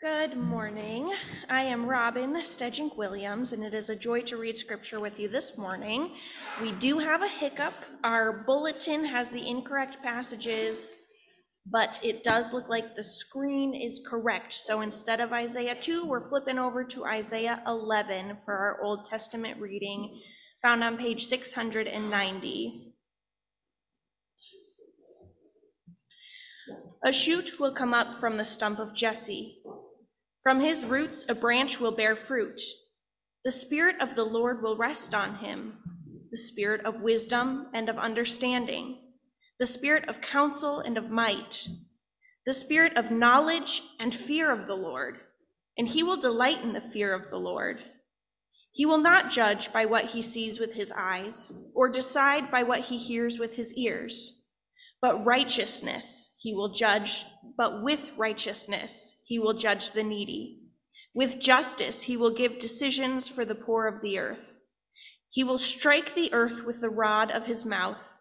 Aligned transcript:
Good 0.00 0.34
morning. 0.34 1.14
I 1.50 1.60
am 1.64 1.84
Robin 1.84 2.34
Stedgink 2.36 2.96
Williams, 2.96 3.52
and 3.52 3.62
it 3.62 3.74
is 3.74 3.90
a 3.90 3.96
joy 3.96 4.22
to 4.22 4.38
read 4.38 4.56
scripture 4.56 4.98
with 4.98 5.20
you 5.20 5.28
this 5.28 5.58
morning. 5.58 6.12
We 6.62 6.72
do 6.72 7.00
have 7.00 7.20
a 7.20 7.28
hiccup. 7.28 7.74
Our 8.02 8.42
bulletin 8.46 9.04
has 9.04 9.28
the 9.28 9.46
incorrect 9.46 9.98
passages, 10.02 10.96
but 11.66 12.00
it 12.02 12.24
does 12.24 12.54
look 12.54 12.66
like 12.66 12.94
the 12.94 13.04
screen 13.04 13.74
is 13.74 14.00
correct. 14.08 14.54
So 14.54 14.80
instead 14.80 15.20
of 15.20 15.34
Isaiah 15.34 15.76
2, 15.78 16.06
we're 16.06 16.30
flipping 16.30 16.58
over 16.58 16.82
to 16.82 17.04
Isaiah 17.04 17.62
11 17.66 18.38
for 18.46 18.54
our 18.54 18.82
Old 18.82 19.04
Testament 19.04 19.60
reading, 19.60 20.18
found 20.62 20.82
on 20.82 20.96
page 20.96 21.24
690. 21.24 22.94
A 27.04 27.12
shoot 27.12 27.60
will 27.60 27.72
come 27.72 27.92
up 27.92 28.14
from 28.14 28.36
the 28.36 28.46
stump 28.46 28.78
of 28.78 28.94
Jesse. 28.94 29.58
From 30.42 30.60
his 30.60 30.86
roots, 30.86 31.28
a 31.28 31.34
branch 31.34 31.80
will 31.80 31.92
bear 31.92 32.16
fruit. 32.16 32.60
The 33.44 33.52
Spirit 33.52 34.00
of 34.00 34.14
the 34.14 34.24
Lord 34.24 34.62
will 34.62 34.76
rest 34.76 35.14
on 35.14 35.36
him 35.36 35.78
the 36.30 36.36
Spirit 36.36 36.80
of 36.84 37.02
wisdom 37.02 37.66
and 37.74 37.88
of 37.88 37.98
understanding, 37.98 38.98
the 39.58 39.66
Spirit 39.66 40.08
of 40.08 40.20
counsel 40.20 40.78
and 40.78 40.96
of 40.96 41.10
might, 41.10 41.68
the 42.46 42.54
Spirit 42.54 42.96
of 42.96 43.10
knowledge 43.10 43.82
and 43.98 44.14
fear 44.14 44.52
of 44.52 44.66
the 44.66 44.76
Lord. 44.76 45.18
And 45.76 45.88
he 45.88 46.04
will 46.04 46.16
delight 46.16 46.62
in 46.62 46.72
the 46.72 46.80
fear 46.80 47.12
of 47.12 47.30
the 47.30 47.38
Lord. 47.38 47.80
He 48.70 48.86
will 48.86 48.98
not 48.98 49.30
judge 49.30 49.72
by 49.72 49.86
what 49.86 50.06
he 50.06 50.22
sees 50.22 50.60
with 50.60 50.74
his 50.74 50.92
eyes, 50.96 51.52
or 51.74 51.88
decide 51.88 52.50
by 52.50 52.62
what 52.62 52.82
he 52.82 52.96
hears 52.96 53.38
with 53.38 53.56
his 53.56 53.74
ears 53.74 54.39
but 55.00 55.24
righteousness 55.24 56.36
he 56.40 56.54
will 56.54 56.72
judge, 56.72 57.24
but 57.56 57.82
with 57.82 58.12
righteousness 58.16 59.22
he 59.26 59.38
will 59.38 59.54
judge 59.54 59.92
the 59.92 60.02
needy. 60.02 60.60
With 61.14 61.40
justice 61.40 62.02
he 62.02 62.16
will 62.16 62.30
give 62.30 62.58
decisions 62.58 63.28
for 63.28 63.44
the 63.44 63.54
poor 63.54 63.86
of 63.86 64.02
the 64.02 64.18
earth. 64.18 64.60
He 65.30 65.44
will 65.44 65.58
strike 65.58 66.14
the 66.14 66.32
earth 66.32 66.66
with 66.66 66.80
the 66.80 66.90
rod 66.90 67.30
of 67.30 67.46
his 67.46 67.64
mouth. 67.64 68.18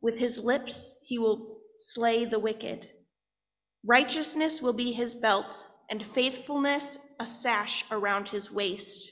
With 0.00 0.18
his 0.18 0.38
lips 0.38 1.02
he 1.06 1.18
will 1.18 1.58
slay 1.78 2.24
the 2.24 2.38
wicked. 2.38 2.90
Righteousness 3.84 4.60
will 4.60 4.74
be 4.74 4.92
his 4.92 5.14
belt, 5.14 5.64
and 5.88 6.04
faithfulness 6.04 6.98
a 7.18 7.26
sash 7.26 7.84
around 7.90 8.28
his 8.28 8.52
waist. 8.52 9.10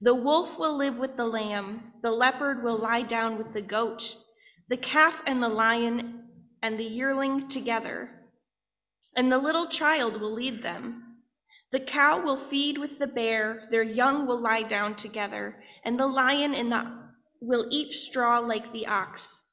The 0.00 0.14
wolf 0.14 0.58
will 0.58 0.76
live 0.76 0.98
with 0.98 1.16
the 1.16 1.26
lamb, 1.26 1.92
the 2.02 2.10
leopard 2.10 2.62
will 2.62 2.76
lie 2.76 3.02
down 3.02 3.38
with 3.38 3.54
the 3.54 3.62
goat, 3.62 4.16
the 4.68 4.76
calf 4.76 5.22
and 5.26 5.42
the 5.42 5.48
lion 5.48 6.23
and 6.64 6.80
the 6.80 6.84
yearling 6.84 7.46
together, 7.46 8.08
and 9.14 9.30
the 9.30 9.36
little 9.36 9.66
child 9.66 10.18
will 10.18 10.32
lead 10.32 10.62
them. 10.62 11.18
The 11.72 11.78
cow 11.78 12.24
will 12.24 12.38
feed 12.38 12.78
with 12.78 12.98
the 12.98 13.06
bear, 13.06 13.68
their 13.70 13.82
young 13.82 14.26
will 14.26 14.40
lie 14.40 14.62
down 14.62 14.94
together, 14.94 15.62
and 15.84 16.00
the 16.00 16.06
lion 16.06 16.54
and 16.54 16.72
the 16.72 17.10
will 17.38 17.66
eat 17.70 17.92
straw 17.92 18.38
like 18.38 18.72
the 18.72 18.86
ox. 18.86 19.50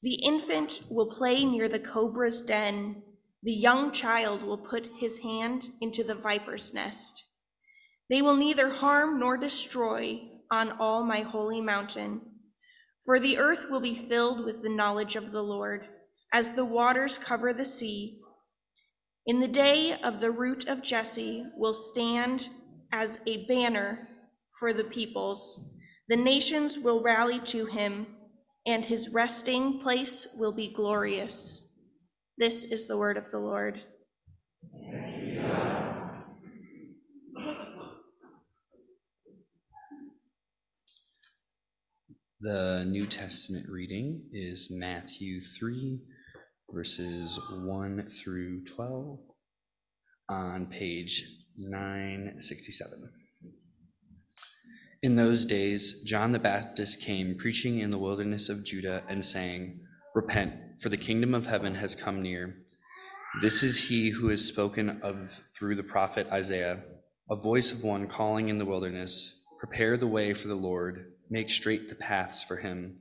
The 0.00 0.14
infant 0.24 0.82
will 0.88 1.10
play 1.10 1.44
near 1.44 1.68
the 1.68 1.80
cobra's 1.80 2.40
den. 2.40 3.02
The 3.42 3.52
young 3.52 3.90
child 3.90 4.44
will 4.44 4.58
put 4.58 4.90
his 5.00 5.18
hand 5.24 5.70
into 5.80 6.04
the 6.04 6.14
viper's 6.14 6.72
nest. 6.72 7.24
They 8.08 8.22
will 8.22 8.36
neither 8.36 8.70
harm 8.70 9.18
nor 9.18 9.36
destroy 9.36 10.20
on 10.52 10.70
all 10.78 11.02
my 11.02 11.22
holy 11.22 11.60
mountain, 11.60 12.20
for 13.04 13.18
the 13.18 13.38
earth 13.38 13.66
will 13.68 13.80
be 13.80 13.96
filled 13.96 14.44
with 14.44 14.62
the 14.62 14.70
knowledge 14.70 15.16
of 15.16 15.32
the 15.32 15.42
Lord 15.42 15.88
as 16.34 16.54
the 16.54 16.64
waters 16.64 17.16
cover 17.16 17.52
the 17.52 17.64
sea. 17.64 18.18
In 19.24 19.38
the 19.38 19.46
day 19.46 19.94
of 20.02 20.20
the 20.20 20.32
root 20.32 20.66
of 20.66 20.82
Jesse 20.82 21.44
will 21.56 21.72
stand 21.72 22.48
as 22.92 23.20
a 23.24 23.46
banner 23.46 24.08
for 24.58 24.72
the 24.72 24.82
peoples. 24.82 25.70
The 26.08 26.16
nations 26.16 26.76
will 26.76 27.00
rally 27.00 27.38
to 27.38 27.66
him, 27.66 28.08
and 28.66 28.84
his 28.84 29.14
resting 29.14 29.78
place 29.78 30.34
will 30.36 30.50
be 30.50 30.72
glorious. 30.72 31.72
This 32.36 32.64
is 32.64 32.88
the 32.88 32.98
word 32.98 33.16
of 33.16 33.30
the 33.30 33.38
Lord. 33.38 33.80
The 42.40 42.84
New 42.86 43.06
Testament 43.06 43.68
reading 43.68 44.24
is 44.32 44.68
Matthew 44.68 45.40
3 45.40 46.00
verses 46.74 47.38
1 47.52 48.10
through 48.10 48.64
12 48.64 49.18
on 50.28 50.66
page 50.66 51.24
967. 51.56 53.10
In 55.00 55.14
those 55.14 55.46
days, 55.46 56.02
John 56.02 56.32
the 56.32 56.40
Baptist 56.40 57.00
came 57.00 57.36
preaching 57.36 57.78
in 57.78 57.92
the 57.92 57.98
wilderness 57.98 58.48
of 58.48 58.64
Judah 58.64 59.04
and 59.08 59.24
saying, 59.24 59.80
Repent, 60.16 60.54
for 60.80 60.88
the 60.88 60.96
kingdom 60.96 61.32
of 61.32 61.46
heaven 61.46 61.76
has 61.76 61.94
come 61.94 62.20
near. 62.20 62.56
This 63.40 63.62
is 63.62 63.88
he 63.88 64.10
who 64.10 64.30
is 64.30 64.46
spoken 64.46 65.00
of 65.00 65.40
through 65.56 65.76
the 65.76 65.84
prophet 65.84 66.26
Isaiah, 66.32 66.80
a 67.30 67.36
voice 67.36 67.70
of 67.70 67.84
one 67.84 68.08
calling 68.08 68.48
in 68.48 68.58
the 68.58 68.66
wilderness, 68.66 69.44
Prepare 69.60 69.96
the 69.96 70.08
way 70.08 70.34
for 70.34 70.48
the 70.48 70.56
Lord, 70.56 71.12
make 71.30 71.50
straight 71.50 71.88
the 71.88 71.94
paths 71.94 72.42
for 72.42 72.56
him. 72.56 72.98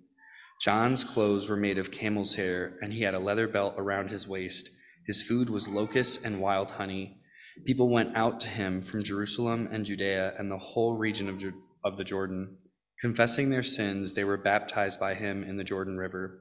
John's 0.62 1.04
clothes 1.04 1.50
were 1.50 1.58
made 1.58 1.78
of 1.78 1.92
camel's 1.92 2.36
hair, 2.36 2.78
and 2.82 2.94
he 2.94 3.04
had 3.04 3.14
a 3.14 3.20
leather 3.20 3.48
belt 3.48 3.76
around 3.78 4.10
his 4.10 4.28
waist. 4.28 4.70
His 5.06 5.22
food 5.22 5.50
was 5.50 5.68
locusts 5.68 6.24
and 6.24 6.42
wild 6.42 6.72
honey. 6.72 7.18
People 7.66 7.92
went 7.92 8.16
out 8.16 8.40
to 8.42 8.50
him 8.50 8.82
from 8.82 9.04
Jerusalem 9.04 9.68
and 9.72 9.86
Judea 9.86 10.34
and 10.40 10.50
the 10.50 10.58
whole 10.58 10.98
region 10.98 11.30
of, 11.30 11.44
of 11.84 11.98
the 11.98 12.04
Jordan. 12.04 12.58
Confessing 13.00 13.50
their 13.50 13.64
sins, 13.64 14.14
they 14.14 14.24
were 14.24 14.38
baptized 14.38 15.00
by 15.00 15.14
him 15.14 15.44
in 15.44 15.58
the 15.58 15.64
Jordan 15.64 15.98
River. 15.98 16.40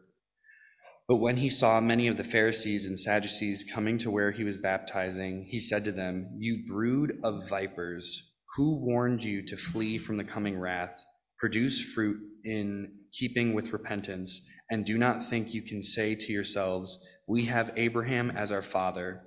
But 1.09 1.17
when 1.17 1.39
he 1.39 1.51
saw 1.51 1.81
many 1.81 2.07
of 2.07 2.17
the 2.17 2.25
Pharisees 2.25 2.87
and 2.87 2.99
Sadducees 2.99 3.65
coming 3.65 3.99
to 3.99 4.11
where 4.11 4.31
he 4.31 4.45
was 4.45 4.59
baptizing, 4.59 5.47
he 5.49 5.59
said 5.59 5.85
to 5.85 5.93
them, 5.93 6.37
You 6.39 6.65
brood 6.67 7.19
of 7.25 7.49
vipers, 7.49 8.33
who 8.57 8.85
warned 8.85 9.25
you 9.25 9.45
to 9.47 9.57
flee 9.57 9.99
from 9.99 10.17
the 10.17 10.25
coming 10.25 10.59
wrath? 10.59 11.05
Produce 11.39 11.83
fruit 11.93 12.19
in 12.45 12.93
keeping 13.13 13.55
with 13.55 13.73
repentance, 13.73 14.49
and 14.71 14.85
do 14.85 14.97
not 14.97 15.23
think 15.23 15.53
you 15.53 15.63
can 15.63 15.83
say 15.83 16.15
to 16.15 16.33
yourselves, 16.33 17.07
We 17.27 17.45
have 17.47 17.73
Abraham 17.77 18.31
as 18.31 18.51
our 18.51 18.63
father. 18.63 19.23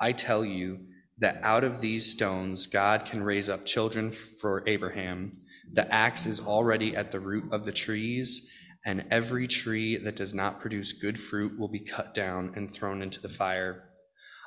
I 0.00 0.12
tell 0.12 0.44
you 0.44 0.80
that 1.18 1.38
out 1.42 1.64
of 1.64 1.80
these 1.80 2.10
stones 2.10 2.66
God 2.66 3.04
can 3.04 3.22
raise 3.22 3.48
up 3.48 3.66
children 3.66 4.10
for 4.10 4.66
Abraham. 4.66 5.32
The 5.72 5.92
axe 5.92 6.26
is 6.26 6.40
already 6.40 6.96
at 6.96 7.12
the 7.12 7.20
root 7.20 7.52
of 7.52 7.64
the 7.64 7.72
trees, 7.72 8.50
and 8.84 9.04
every 9.10 9.46
tree 9.46 9.96
that 9.98 10.16
does 10.16 10.34
not 10.34 10.60
produce 10.60 10.94
good 10.94 11.20
fruit 11.20 11.58
will 11.58 11.68
be 11.68 11.80
cut 11.80 12.14
down 12.14 12.52
and 12.56 12.72
thrown 12.72 13.02
into 13.02 13.20
the 13.20 13.28
fire. 13.28 13.84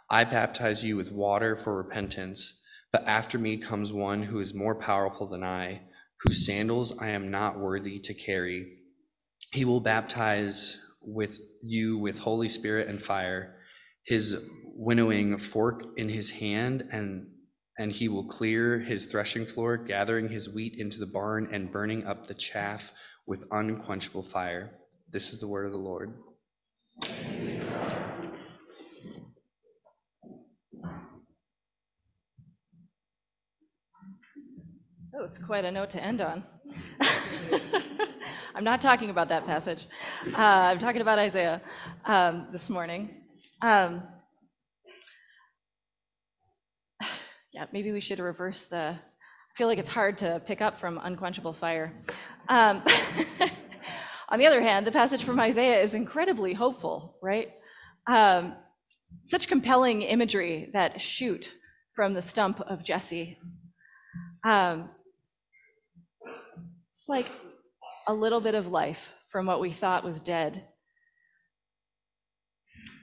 I 0.09 0.23
baptize 0.23 0.83
you 0.83 0.97
with 0.97 1.11
water 1.11 1.55
for 1.55 1.77
repentance, 1.77 2.61
but 2.91 3.07
after 3.07 3.37
me 3.37 3.57
comes 3.57 3.93
one 3.93 4.23
who 4.23 4.39
is 4.39 4.53
more 4.53 4.75
powerful 4.75 5.27
than 5.27 5.43
I 5.43 5.81
whose 6.23 6.45
sandals 6.45 6.97
I 6.99 7.09
am 7.09 7.31
not 7.31 7.59
worthy 7.59 7.99
to 7.99 8.13
carry. 8.13 8.77
He 9.51 9.65
will 9.65 9.79
baptize 9.79 10.83
with 11.01 11.39
you 11.61 11.97
with 11.97 12.19
Holy 12.19 12.49
Spirit 12.49 12.87
and 12.87 13.01
fire, 13.01 13.55
his 14.05 14.49
winnowing 14.75 15.37
fork 15.37 15.83
in 15.97 16.09
his 16.09 16.31
hand, 16.31 16.87
and 16.91 17.27
and 17.77 17.91
he 17.91 18.07
will 18.07 18.27
clear 18.27 18.79
his 18.79 19.05
threshing 19.07 19.45
floor, 19.45 19.77
gathering 19.77 20.29
his 20.29 20.53
wheat 20.53 20.75
into 20.77 20.99
the 20.99 21.07
barn 21.07 21.49
and 21.51 21.71
burning 21.71 22.05
up 22.05 22.27
the 22.27 22.33
chaff 22.33 22.93
with 23.25 23.47
unquenchable 23.51 24.21
fire. 24.21 24.71
This 25.09 25.33
is 25.33 25.39
the 25.39 25.47
word 25.47 25.65
of 25.65 25.71
the 25.71 25.77
Lord. 25.77 26.13
Oh, 27.03 27.52
it's 35.23 35.37
quite 35.37 35.65
a 35.65 35.71
note 35.71 35.89
to 35.91 36.03
end 36.03 36.21
on. 36.21 36.43
I'm 38.55 38.63
not 38.63 38.81
talking 38.81 39.09
about 39.09 39.29
that 39.29 39.45
passage. 39.45 39.87
Uh, 40.27 40.37
I'm 40.37 40.79
talking 40.79 41.01
about 41.01 41.17
Isaiah 41.17 41.61
um, 42.05 42.47
this 42.51 42.69
morning. 42.69 43.09
Um, 43.61 44.03
yeah, 47.53 47.65
maybe 47.71 47.91
we 47.91 48.01
should 48.01 48.19
reverse 48.19 48.65
the. 48.65 48.95
I 48.97 49.55
feel 49.55 49.67
like 49.67 49.77
it's 49.77 49.91
hard 49.91 50.17
to 50.19 50.41
pick 50.45 50.61
up 50.61 50.79
from 50.79 50.99
unquenchable 51.01 51.53
fire. 51.53 51.93
Um, 52.49 52.83
on 54.29 54.39
the 54.39 54.47
other 54.47 54.61
hand, 54.61 54.85
the 54.87 54.91
passage 54.91 55.23
from 55.23 55.39
Isaiah 55.39 55.81
is 55.81 55.93
incredibly 55.93 56.53
hopeful, 56.53 57.17
right? 57.21 57.49
Um, 58.07 58.55
such 59.23 59.47
compelling 59.47 60.01
imagery 60.01 60.69
that 60.73 61.01
shoot 61.01 61.53
from 61.95 62.13
the 62.13 62.21
stump 62.21 62.59
of 62.61 62.83
Jesse. 62.83 63.37
Um, 64.43 64.89
it's 67.03 67.09
like 67.09 67.29
a 68.07 68.13
little 68.13 68.39
bit 68.39 68.55
of 68.55 68.67
life 68.67 69.11
from 69.29 69.45
what 69.45 69.59
we 69.59 69.73
thought 69.73 70.05
was 70.05 70.21
dead. 70.21 70.63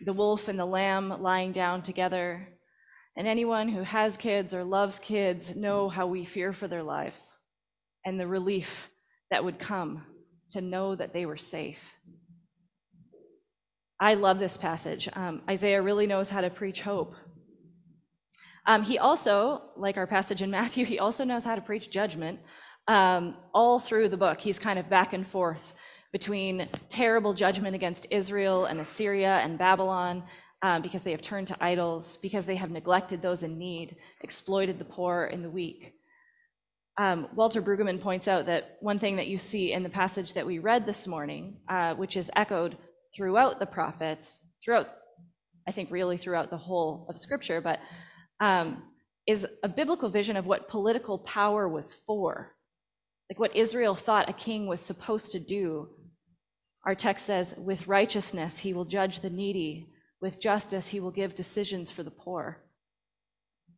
The 0.07 0.15
wolf 0.15 0.49
and 0.49 0.59
the 0.59 0.65
lamb 0.65 1.21
lying 1.21 1.53
down 1.53 1.83
together, 1.83 2.49
And 3.15 3.29
anyone 3.29 3.69
who 3.69 3.83
has 3.83 4.17
kids 4.17 4.55
or 4.55 4.65
loves 4.65 4.99
kids 4.99 5.55
know 5.55 5.91
how 5.91 6.07
we 6.07 6.25
fear 6.25 6.55
for 6.55 6.67
their 6.67 6.83
lives 6.83 7.37
and 8.07 8.19
the 8.19 8.27
relief 8.27 8.89
that 9.31 9.45
would 9.45 9.59
come 9.59 10.07
to 10.53 10.63
know 10.63 10.95
that 10.97 11.13
they 11.13 11.27
were 11.27 11.37
safe. 11.37 11.83
I 14.01 14.15
love 14.15 14.39
this 14.39 14.57
passage. 14.57 15.11
Um, 15.13 15.43
Isaiah 15.47 15.83
really 15.83 16.07
knows 16.07 16.31
how 16.31 16.41
to 16.41 16.49
preach 16.49 16.81
hope. 16.81 17.15
Um, 18.67 18.83
he 18.83 18.99
also, 18.99 19.61
like 19.77 19.99
our 19.99 20.07
passage 20.07 20.41
in 20.41 20.51
Matthew, 20.51 20.85
he 20.93 20.99
also 20.99 21.25
knows 21.25 21.45
how 21.45 21.55
to 21.55 21.61
preach 21.61 21.91
judgment. 21.91 22.41
Um, 22.91 23.37
all 23.55 23.79
through 23.79 24.09
the 24.09 24.17
book, 24.17 24.41
he's 24.41 24.59
kind 24.59 24.77
of 24.77 24.91
back 24.91 25.13
and 25.13 25.25
forth 25.25 25.75
between 26.13 26.67
terrible 26.89 27.33
judgment 27.33 27.77
against 27.77 28.09
Israel 28.11 28.65
and 28.65 28.81
Assyria 28.81 29.39
and 29.45 29.57
Babylon 29.57 30.25
um, 30.63 30.83
because 30.83 31.05
they 31.05 31.13
have 31.13 31.23
turned 31.23 31.47
to 31.47 31.65
idols, 31.65 32.19
because 32.21 32.47
they 32.47 32.57
have 32.57 32.73
neglected 32.73 33.23
those 33.23 33.45
in 33.45 33.57
need, 33.57 33.95
exploited 34.23 34.81
the 34.81 34.85
poor 34.85 35.27
and 35.27 35.45
the 35.45 35.49
weak. 35.49 35.95
Um, 36.99 37.29
Walter 37.37 37.63
Brueggemann 37.63 38.03
points 38.03 38.27
out 38.27 38.47
that 38.47 38.77
one 38.81 38.99
thing 38.99 39.15
that 39.15 39.29
you 39.29 39.39
see 39.39 39.73
in 39.73 39.85
the 39.85 39.89
passage 39.89 40.33
that 40.33 40.45
we 40.45 40.59
read 40.59 40.85
this 40.85 41.07
morning, 41.07 41.59
uh, 41.69 41.95
which 41.95 42.17
is 42.17 42.29
echoed 42.35 42.77
throughout 43.15 43.61
the 43.61 43.67
prophets, 43.67 44.41
throughout, 44.65 44.89
I 45.69 45.71
think, 45.71 45.93
really 45.93 46.17
throughout 46.17 46.51
the 46.51 46.59
whole 46.59 47.07
of 47.09 47.21
Scripture, 47.21 47.61
but 47.61 47.79
um, 48.41 48.83
is 49.29 49.47
a 49.63 49.69
biblical 49.69 50.11
vision 50.11 50.37
of 50.37 50.47
what 50.47 50.69
political 50.69 51.19
power 51.19 51.69
was 51.69 51.95
for, 51.95 52.57
like 53.31 53.39
what 53.39 53.55
Israel 53.55 53.95
thought 53.95 54.29
a 54.29 54.35
king 54.35 54.67
was 54.67 54.81
supposed 54.81 55.31
to 55.33 55.39
do. 55.39 55.89
Our 56.85 56.97
text 56.97 57.27
says, 57.27 57.55
with 57.57 57.87
righteousness 57.87 58.59
he 58.59 58.75
will 58.75 58.85
judge 58.85 59.21
the 59.21 59.31
needy, 59.31 59.89
with 60.21 60.41
justice 60.41 60.89
he 60.89 60.99
will 60.99 61.13
give 61.13 61.37
decisions 61.37 61.91
for 61.93 62.03
the 62.03 62.11
poor. 62.11 62.65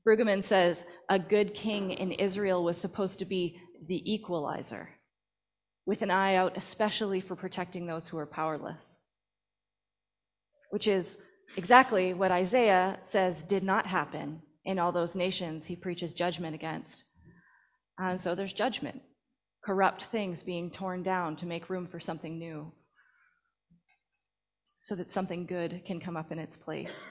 Brueggemann 0.07 0.43
says 0.43 0.85
a 1.09 1.19
good 1.19 1.55
king 1.55 1.91
in 1.91 2.13
Israel 2.13 2.65
was 2.65 2.79
supposed 2.79 3.19
to 3.19 3.25
be 3.25 3.61
the 3.87 4.13
equalizer, 4.13 4.89
with 5.85 6.03
an 6.03 6.11
eye 6.11 6.37
out 6.37 6.57
especially 6.57 7.21
for 7.21 7.37
protecting 7.37 7.87
those 7.87 8.09
who 8.09 8.19
are 8.19 8.27
powerless, 8.27 8.99
which 10.71 10.89
is 10.89 11.19
exactly 11.57 12.15
what 12.15 12.33
Isaiah 12.33 12.99
says 13.05 13.43
did 13.43 13.63
not 13.63 13.87
happen 13.87 14.41
in 14.65 14.79
all 14.79 14.93
those 14.93 15.15
nations 15.15 15.67
he 15.67 15.77
preaches 15.77 16.15
judgment 16.15 16.55
against. 16.55 17.05
And 17.99 18.21
so 18.21 18.35
there's 18.35 18.53
judgment, 18.53 19.03
corrupt 19.65 20.05
things 20.05 20.43
being 20.43 20.71
torn 20.71 21.03
down 21.03 21.37
to 21.37 21.47
make 21.47 21.71
room 21.71 21.87
for 21.87 22.01
something 22.01 22.39
new, 22.39 22.73
so 24.81 24.95
that 24.97 25.11
something 25.11 25.47
good 25.47 25.83
can 25.85 26.01
come 26.01 26.17
up 26.17 26.33
in 26.33 26.39
its 26.39 26.57
place. 26.57 27.07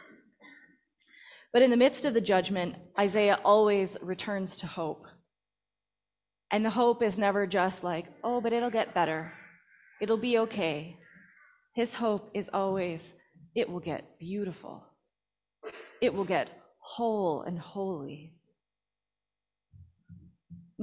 But 1.53 1.61
in 1.61 1.69
the 1.69 1.77
midst 1.77 2.05
of 2.05 2.13
the 2.13 2.21
judgment, 2.21 2.75
Isaiah 2.97 3.39
always 3.43 3.97
returns 4.01 4.55
to 4.57 4.67
hope. 4.67 5.05
And 6.51 6.65
the 6.65 6.69
hope 6.69 7.01
is 7.01 7.17
never 7.17 7.47
just 7.47 7.83
like, 7.83 8.07
oh, 8.23 8.41
but 8.41 8.53
it'll 8.53 8.69
get 8.69 8.93
better. 8.93 9.33
It'll 10.01 10.17
be 10.17 10.37
okay. 10.39 10.97
His 11.73 11.93
hope 11.93 12.29
is 12.33 12.49
always, 12.53 13.13
it 13.55 13.69
will 13.69 13.79
get 13.79 14.19
beautiful. 14.19 14.83
It 16.01 16.13
will 16.13 16.25
get 16.25 16.49
whole 16.79 17.43
and 17.43 17.57
holy. 17.57 18.33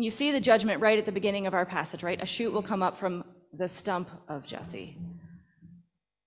You 0.00 0.10
see 0.10 0.30
the 0.30 0.40
judgment 0.40 0.80
right 0.80 0.96
at 0.96 1.06
the 1.06 1.12
beginning 1.12 1.48
of 1.48 1.54
our 1.54 1.66
passage, 1.66 2.04
right? 2.04 2.22
A 2.22 2.26
shoot 2.26 2.52
will 2.52 2.62
come 2.62 2.84
up 2.84 3.00
from 3.00 3.24
the 3.52 3.68
stump 3.68 4.08
of 4.28 4.46
Jesse. 4.46 4.96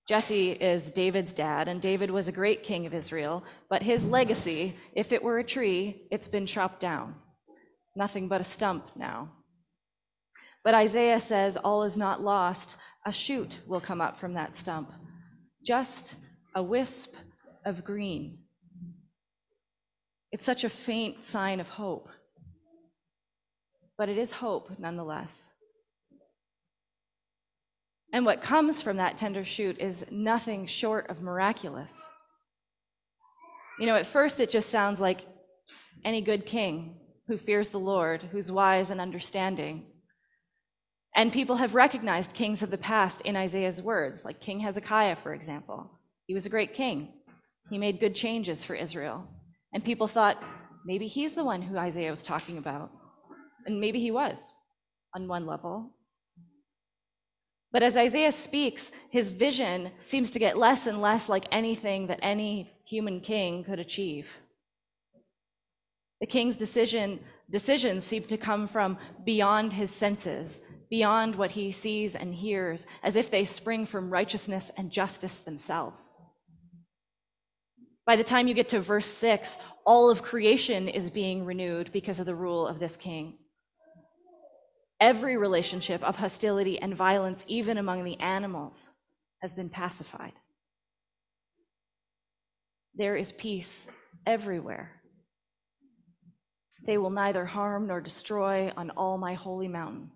Jesse 0.06 0.50
is 0.50 0.90
David's 0.90 1.32
dad, 1.32 1.68
and 1.68 1.80
David 1.80 2.10
was 2.10 2.28
a 2.28 2.32
great 2.32 2.64
king 2.64 2.84
of 2.84 2.92
Israel, 2.92 3.42
but 3.70 3.82
his 3.82 4.04
legacy, 4.04 4.76
if 4.94 5.10
it 5.10 5.22
were 5.22 5.38
a 5.38 5.44
tree, 5.44 6.06
it's 6.10 6.28
been 6.28 6.44
chopped 6.44 6.80
down. 6.80 7.14
Nothing 7.96 8.28
but 8.28 8.42
a 8.42 8.44
stump 8.44 8.90
now. 8.94 9.32
But 10.64 10.74
Isaiah 10.74 11.20
says 11.20 11.56
all 11.56 11.82
is 11.84 11.96
not 11.96 12.20
lost. 12.20 12.76
A 13.06 13.12
shoot 13.12 13.58
will 13.66 13.80
come 13.80 14.02
up 14.02 14.20
from 14.20 14.34
that 14.34 14.54
stump, 14.54 14.92
just 15.64 16.16
a 16.54 16.62
wisp 16.62 17.14
of 17.64 17.84
green. 17.84 18.40
It's 20.30 20.44
such 20.44 20.62
a 20.62 20.68
faint 20.68 21.24
sign 21.24 21.58
of 21.58 21.68
hope, 21.68 22.10
but 24.02 24.08
it 24.08 24.18
is 24.18 24.32
hope 24.32 24.68
nonetheless. 24.80 25.48
And 28.12 28.26
what 28.26 28.42
comes 28.42 28.82
from 28.82 28.96
that 28.96 29.16
tender 29.16 29.44
shoot 29.44 29.78
is 29.78 30.04
nothing 30.10 30.66
short 30.66 31.08
of 31.08 31.22
miraculous. 31.22 32.04
You 33.78 33.86
know, 33.86 33.94
at 33.94 34.08
first 34.08 34.40
it 34.40 34.50
just 34.50 34.70
sounds 34.70 34.98
like 34.98 35.24
any 36.04 36.20
good 36.20 36.46
king 36.46 36.96
who 37.28 37.36
fears 37.36 37.70
the 37.70 37.78
Lord, 37.78 38.22
who's 38.32 38.50
wise 38.50 38.90
and 38.90 39.00
understanding. 39.00 39.86
And 41.14 41.32
people 41.32 41.54
have 41.54 41.76
recognized 41.76 42.34
kings 42.34 42.64
of 42.64 42.72
the 42.72 42.78
past 42.78 43.20
in 43.20 43.36
Isaiah's 43.36 43.80
words, 43.80 44.24
like 44.24 44.40
King 44.40 44.58
Hezekiah, 44.58 45.14
for 45.14 45.32
example. 45.32 45.88
He 46.26 46.34
was 46.34 46.44
a 46.44 46.50
great 46.50 46.74
king. 46.74 47.12
He 47.70 47.78
made 47.78 48.00
good 48.00 48.16
changes 48.16 48.64
for 48.64 48.74
Israel. 48.74 49.28
And 49.72 49.84
people 49.84 50.08
thought 50.08 50.42
maybe 50.84 51.06
he's 51.06 51.36
the 51.36 51.44
one 51.44 51.62
who 51.62 51.78
Isaiah 51.78 52.10
was 52.10 52.24
talking 52.24 52.58
about. 52.58 52.90
And 53.66 53.80
maybe 53.80 54.00
he 54.00 54.10
was 54.10 54.52
on 55.14 55.28
one 55.28 55.46
level. 55.46 55.90
But 57.72 57.82
as 57.82 57.96
Isaiah 57.96 58.32
speaks, 58.32 58.92
his 59.10 59.30
vision 59.30 59.90
seems 60.04 60.30
to 60.32 60.38
get 60.38 60.58
less 60.58 60.86
and 60.86 61.00
less 61.00 61.28
like 61.28 61.46
anything 61.50 62.06
that 62.08 62.20
any 62.22 62.70
human 62.84 63.20
king 63.20 63.64
could 63.64 63.78
achieve. 63.78 64.26
The 66.20 66.26
king's 66.26 66.58
decision, 66.58 67.18
decisions 67.50 68.04
seem 68.04 68.24
to 68.24 68.36
come 68.36 68.68
from 68.68 68.98
beyond 69.24 69.72
his 69.72 69.90
senses, 69.90 70.60
beyond 70.90 71.34
what 71.34 71.50
he 71.50 71.72
sees 71.72 72.14
and 72.14 72.34
hears, 72.34 72.86
as 73.02 73.16
if 73.16 73.30
they 73.30 73.46
spring 73.46 73.86
from 73.86 74.10
righteousness 74.10 74.70
and 74.76 74.92
justice 74.92 75.38
themselves. 75.38 76.12
By 78.04 78.16
the 78.16 78.24
time 78.24 78.46
you 78.48 78.54
get 78.54 78.68
to 78.70 78.80
verse 78.80 79.06
6, 79.06 79.56
all 79.86 80.10
of 80.10 80.22
creation 80.22 80.88
is 80.88 81.10
being 81.10 81.44
renewed 81.44 81.90
because 81.92 82.20
of 82.20 82.26
the 82.26 82.34
rule 82.34 82.66
of 82.66 82.78
this 82.78 82.96
king. 82.96 83.38
Every 85.02 85.36
relationship 85.36 86.00
of 86.04 86.14
hostility 86.14 86.78
and 86.78 86.94
violence, 86.94 87.44
even 87.48 87.76
among 87.76 88.04
the 88.04 88.20
animals, 88.20 88.88
has 89.40 89.52
been 89.52 89.68
pacified. 89.68 90.32
There 92.94 93.16
is 93.16 93.32
peace 93.32 93.88
everywhere. 94.28 94.92
They 96.86 96.98
will 96.98 97.10
neither 97.10 97.44
harm 97.44 97.88
nor 97.88 98.00
destroy 98.00 98.72
on 98.76 98.90
all 98.90 99.18
my 99.18 99.34
holy 99.34 99.66
mountain. 99.66 100.12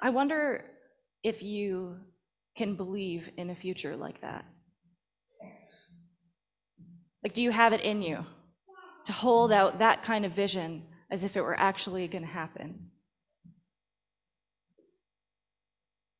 I 0.00 0.08
wonder 0.08 0.64
if 1.22 1.42
you 1.42 1.98
can 2.56 2.76
believe 2.76 3.28
in 3.36 3.50
a 3.50 3.54
future 3.54 3.94
like 3.94 4.22
that. 4.22 4.46
Like, 7.22 7.34
do 7.34 7.42
you 7.42 7.50
have 7.50 7.74
it 7.74 7.82
in 7.82 8.00
you 8.00 8.24
to 9.04 9.12
hold 9.12 9.52
out 9.52 9.80
that 9.80 10.02
kind 10.02 10.24
of 10.24 10.32
vision 10.32 10.86
as 11.10 11.24
if 11.24 11.36
it 11.36 11.42
were 11.42 11.58
actually 11.58 12.06
going 12.08 12.22
to 12.22 12.28
happen. 12.30 12.90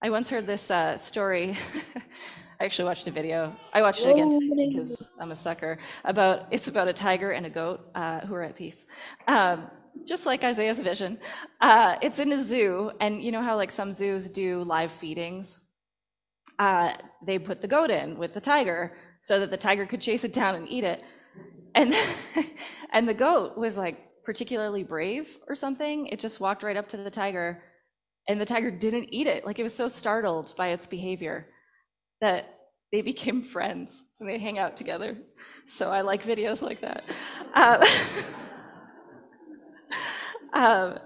I 0.02 0.11
once 0.11 0.30
heard 0.30 0.47
this 0.47 0.70
uh, 0.70 0.97
story. 0.97 1.56
I 2.61 2.64
actually 2.64 2.87
watched 2.87 3.06
a 3.06 3.11
video. 3.11 3.54
I 3.73 3.82
watched 3.82 4.04
it 4.04 4.11
again 4.11 4.30
today 4.30 4.70
because 4.73 5.09
I'm 5.18 5.30
a 5.30 5.37
sucker. 5.37 5.78
About 6.04 6.47
it's 6.50 6.68
about 6.68 6.88
a 6.88 6.92
tiger 6.92 7.32
and 7.32 7.47
a 7.47 7.50
goat 7.50 7.80
uh, 7.94 8.20
who 8.20 8.35
are 8.35 8.42
at 8.42 8.56
peace, 8.56 8.87
um, 9.28 9.70
just 10.06 10.26
like 10.26 10.44
Isaiah's 10.44 10.80
vision. 10.80 11.18
Uh, 11.61 11.97
it's 12.02 12.18
in 12.18 12.32
a 12.32 12.42
zoo, 12.42 12.92
and 13.00 13.23
you 13.23 13.32
know 13.32 13.40
how 13.42 13.56
like 13.56 13.73
some 13.73 13.92
zoos 13.92 14.28
do 14.28 14.62
live 14.62 14.90
feedings. 15.00 15.59
Uh, 16.59 16.94
they 17.26 17.38
put 17.38 17.62
the 17.62 17.68
goat 17.68 17.90
in 17.90 18.18
with 18.18 18.35
the 18.35 18.40
tiger 18.40 18.97
so 19.25 19.40
that 19.40 19.50
the 19.50 19.56
tiger 19.56 19.87
could 19.87 20.00
chase 20.00 20.25
it 20.25 20.32
down 20.32 20.54
and 20.54 20.68
eat 20.68 20.85
it, 20.85 21.02
and 21.75 21.94
and 22.92 23.09
the 23.09 23.14
goat 23.14 23.56
was 23.56 23.78
like 23.78 24.09
particularly 24.30 24.84
brave 24.84 25.26
or 25.49 25.56
something. 25.56 26.06
It 26.06 26.20
just 26.20 26.38
walked 26.38 26.62
right 26.62 26.76
up 26.76 26.88
to 26.90 26.96
the 26.96 27.10
tiger, 27.10 27.64
and 28.28 28.40
the 28.40 28.44
tiger 28.44 28.70
didn't 28.70 29.12
eat 29.12 29.26
it. 29.26 29.44
Like 29.44 29.58
it 29.58 29.64
was 29.64 29.75
so 29.75 29.88
startled 29.88 30.54
by 30.56 30.68
its 30.68 30.87
behavior 30.87 31.49
that 32.20 32.60
they 32.92 33.02
became 33.12 33.42
friends 33.42 34.04
and 34.20 34.28
they 34.28 34.38
hang 34.38 34.56
out 34.56 34.76
together. 34.76 35.16
So 35.66 35.90
I 35.90 36.02
like 36.02 36.22
videos 36.22 36.62
like 36.62 36.80
that. 36.80 37.02
Um, 37.54 37.82
um, 40.62 40.99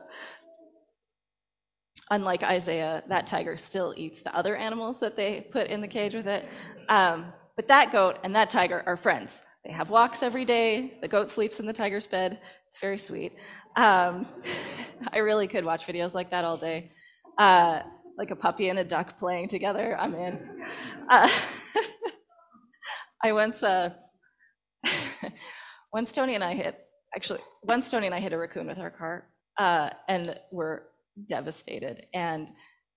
unlike 2.10 2.42
Isaiah, 2.42 3.02
that 3.08 3.26
tiger 3.26 3.56
still 3.56 3.94
eats 3.96 4.20
the 4.20 4.36
other 4.36 4.54
animals 4.54 5.00
that 5.00 5.16
they 5.16 5.48
put 5.50 5.68
in 5.68 5.80
the 5.80 5.88
cage 5.88 6.14
with 6.14 6.26
it. 6.26 6.46
Um, 6.90 7.32
but 7.56 7.68
that 7.68 7.90
goat 7.90 8.18
and 8.22 8.36
that 8.36 8.50
tiger 8.50 8.82
are 8.84 8.98
friends. 8.98 9.40
They 9.64 9.72
have 9.72 9.88
walks 9.88 10.22
every 10.22 10.44
day. 10.44 10.94
The 11.00 11.08
goat 11.08 11.30
sleeps 11.30 11.58
in 11.58 11.66
the 11.66 11.72
tiger's 11.72 12.06
bed. 12.06 12.38
It's 12.68 12.80
very 12.80 12.98
sweet. 12.98 13.32
Um, 13.76 14.26
I 15.12 15.18
really 15.18 15.48
could 15.48 15.64
watch 15.64 15.86
videos 15.86 16.14
like 16.14 16.30
that 16.30 16.44
all 16.44 16.56
day. 16.56 16.90
Uh, 17.38 17.80
like 18.18 18.30
a 18.30 18.36
puppy 18.36 18.68
and 18.68 18.78
a 18.78 18.84
duck 18.84 19.18
playing 19.18 19.48
together. 19.48 19.98
I'm 19.98 20.14
in. 20.14 20.62
Uh, 21.10 21.28
I 23.24 23.32
once 23.32 23.62
uh, 23.62 23.90
once 25.92 26.12
Tony 26.12 26.34
and 26.34 26.44
I 26.44 26.54
hit, 26.54 26.78
actually, 27.16 27.40
once 27.62 27.90
Tony 27.90 28.06
and 28.06 28.14
I 28.14 28.20
hit 28.20 28.32
a 28.32 28.38
raccoon 28.38 28.66
with 28.66 28.78
our 28.78 28.90
car, 28.90 29.28
uh, 29.58 29.90
and 30.08 30.38
were 30.52 30.88
devastated 31.28 32.06
and 32.12 32.50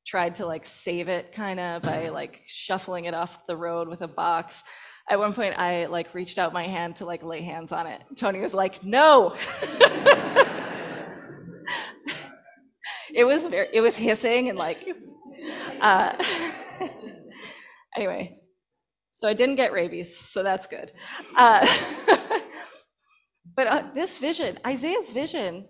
tried 0.05 0.35
to 0.35 0.45
like 0.45 0.65
save 0.65 1.07
it 1.07 1.31
kind 1.31 1.59
of 1.59 1.81
by 1.81 2.09
like 2.09 2.41
shuffling 2.47 3.05
it 3.05 3.13
off 3.13 3.45
the 3.47 3.55
road 3.55 3.87
with 3.87 4.01
a 4.01 4.07
box. 4.07 4.63
At 5.09 5.19
one 5.19 5.33
point, 5.33 5.57
I 5.57 5.85
like 5.85 6.13
reached 6.13 6.37
out 6.37 6.51
my 6.51 6.67
hand 6.67 6.97
to 6.97 7.05
like 7.05 7.23
lay 7.23 7.41
hands 7.41 7.71
on 7.71 7.87
it. 7.87 8.03
Tony 8.17 8.41
was 8.41 8.53
like, 8.53 8.83
"No." 8.83 9.35
it 13.13 13.23
was 13.23 13.47
very, 13.47 13.69
it 13.73 13.81
was 13.81 13.95
hissing 13.95 14.49
and 14.49 14.57
like, 14.57 14.85
uh, 15.81 16.13
anyway. 17.95 18.37
So 19.11 19.27
I 19.27 19.33
didn't 19.33 19.55
get 19.55 19.73
rabies, 19.73 20.15
so 20.15 20.43
that's 20.43 20.67
good. 20.67 20.91
Uh, 21.35 21.65
but 23.55 23.65
uh, 23.67 23.83
this 23.95 24.19
vision, 24.19 24.59
Isaiah's 24.63 25.09
vision, 25.09 25.67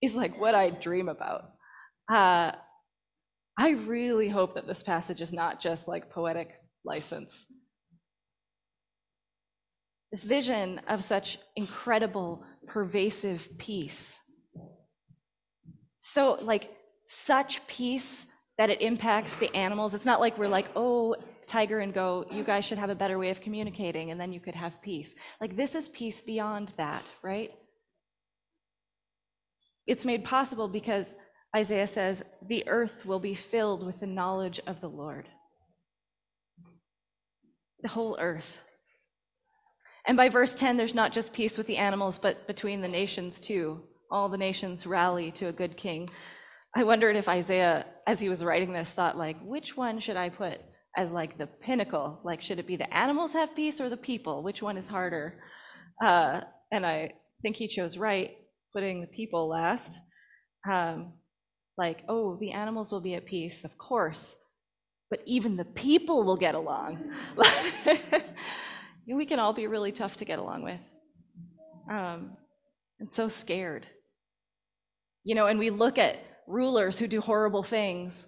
is 0.00 0.14
like 0.14 0.38
what 0.38 0.54
I 0.54 0.70
dream 0.70 1.08
about. 1.08 1.54
Uh, 2.08 2.52
I 3.58 3.70
really 3.70 4.28
hope 4.28 4.54
that 4.54 4.68
this 4.68 4.84
passage 4.84 5.22
is 5.22 5.32
not 5.32 5.60
just 5.60 5.88
like 5.88 6.10
poetic 6.10 6.50
license. 6.84 7.46
This 10.14 10.22
vision 10.22 10.80
of 10.86 11.02
such 11.02 11.40
incredible, 11.56 12.44
pervasive 12.68 13.48
peace. 13.58 14.20
So, 15.98 16.38
like, 16.40 16.70
such 17.08 17.66
peace 17.66 18.24
that 18.56 18.70
it 18.70 18.80
impacts 18.80 19.34
the 19.34 19.52
animals. 19.56 19.92
It's 19.92 20.06
not 20.06 20.20
like 20.20 20.38
we're 20.38 20.46
like, 20.46 20.68
oh, 20.76 21.16
tiger 21.48 21.80
and 21.80 21.92
go, 21.92 22.26
you 22.30 22.44
guys 22.44 22.64
should 22.64 22.78
have 22.78 22.90
a 22.90 22.94
better 22.94 23.18
way 23.18 23.30
of 23.30 23.40
communicating, 23.40 24.12
and 24.12 24.20
then 24.20 24.32
you 24.32 24.38
could 24.38 24.54
have 24.54 24.80
peace. 24.82 25.16
Like, 25.40 25.56
this 25.56 25.74
is 25.74 25.88
peace 25.88 26.22
beyond 26.22 26.72
that, 26.76 27.10
right? 27.20 27.50
It's 29.84 30.04
made 30.04 30.22
possible 30.22 30.68
because 30.68 31.16
Isaiah 31.56 31.88
says, 31.88 32.22
the 32.46 32.68
earth 32.68 33.04
will 33.04 33.18
be 33.18 33.34
filled 33.34 33.84
with 33.84 33.98
the 33.98 34.06
knowledge 34.06 34.60
of 34.68 34.80
the 34.80 34.88
Lord. 34.88 35.26
The 37.82 37.88
whole 37.88 38.16
earth. 38.20 38.60
And 40.06 40.16
by 40.16 40.28
verse 40.28 40.54
10, 40.54 40.76
there's 40.76 40.94
not 40.94 41.12
just 41.12 41.32
peace 41.32 41.56
with 41.56 41.66
the 41.66 41.78
animals, 41.78 42.18
but 42.18 42.46
between 42.46 42.80
the 42.80 42.88
nations 42.88 43.40
too. 43.40 43.82
All 44.10 44.28
the 44.28 44.36
nations 44.36 44.86
rally 44.86 45.30
to 45.32 45.48
a 45.48 45.52
good 45.52 45.76
king. 45.76 46.10
I 46.76 46.84
wondered 46.84 47.16
if 47.16 47.28
Isaiah, 47.28 47.86
as 48.06 48.20
he 48.20 48.28
was 48.28 48.44
writing 48.44 48.72
this, 48.72 48.90
thought, 48.90 49.16
like, 49.16 49.36
which 49.42 49.76
one 49.76 50.00
should 50.00 50.16
I 50.16 50.28
put 50.28 50.60
as 50.96 51.10
like 51.10 51.38
the 51.38 51.46
pinnacle? 51.46 52.20
Like, 52.24 52.42
should 52.42 52.58
it 52.58 52.66
be 52.66 52.76
the 52.76 52.92
animals 52.94 53.32
have 53.32 53.56
peace 53.56 53.80
or 53.80 53.88
the 53.88 53.96
people? 53.96 54.42
Which 54.42 54.62
one 54.62 54.76
is 54.76 54.88
harder? 54.88 55.40
Uh, 56.02 56.42
and 56.70 56.84
I 56.84 57.12
think 57.42 57.56
he 57.56 57.68
chose 57.68 57.96
right, 57.96 58.32
putting 58.72 59.00
the 59.00 59.06
people 59.06 59.48
last. 59.48 59.98
Um, 60.70 61.14
like, 61.78 62.04
oh, 62.08 62.36
the 62.40 62.52
animals 62.52 62.92
will 62.92 63.00
be 63.00 63.14
at 63.14 63.26
peace, 63.26 63.64
of 63.64 63.76
course, 63.78 64.36
but 65.10 65.20
even 65.26 65.56
the 65.56 65.64
people 65.64 66.24
will 66.24 66.36
get 66.36 66.54
along. 66.54 67.12
we 69.06 69.26
can 69.26 69.38
all 69.38 69.52
be 69.52 69.66
really 69.66 69.92
tough 69.92 70.16
to 70.16 70.24
get 70.24 70.38
along 70.38 70.62
with. 70.62 70.80
Um, 71.90 72.36
and 73.00 73.12
so 73.12 73.28
scared. 73.28 73.86
You 75.24 75.34
know, 75.34 75.46
and 75.46 75.58
we 75.58 75.70
look 75.70 75.98
at 75.98 76.18
rulers 76.46 76.98
who 76.98 77.06
do 77.06 77.20
horrible 77.20 77.62
things, 77.62 78.26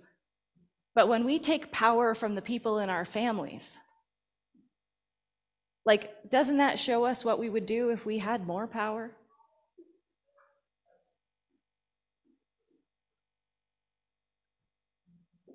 but 0.95 1.09
when 1.09 1.25
we 1.25 1.39
take 1.39 1.73
power 1.73 2.15
from 2.15 2.35
the 2.35 2.43
people 2.43 2.79
in 2.79 2.91
our 2.91 3.05
families, 3.05 3.79
like, 5.85 6.31
doesn't 6.31 6.59
that 6.59 6.79
show 6.79 7.05
us 7.05 7.25
what 7.25 7.39
we 7.39 7.49
would 7.49 7.67
do 7.67 7.91
if 7.91 8.05
we 8.05 8.19
had 8.19 8.47
more 8.47 8.67
power? 8.67 9.13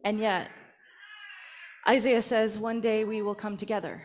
And 0.04 0.20
yet, 0.20 0.50
Isaiah 1.88 2.22
says, 2.22 2.58
one 2.58 2.82
day 2.82 3.04
we 3.04 3.22
will 3.22 3.36
come 3.36 3.58
together. 3.58 4.04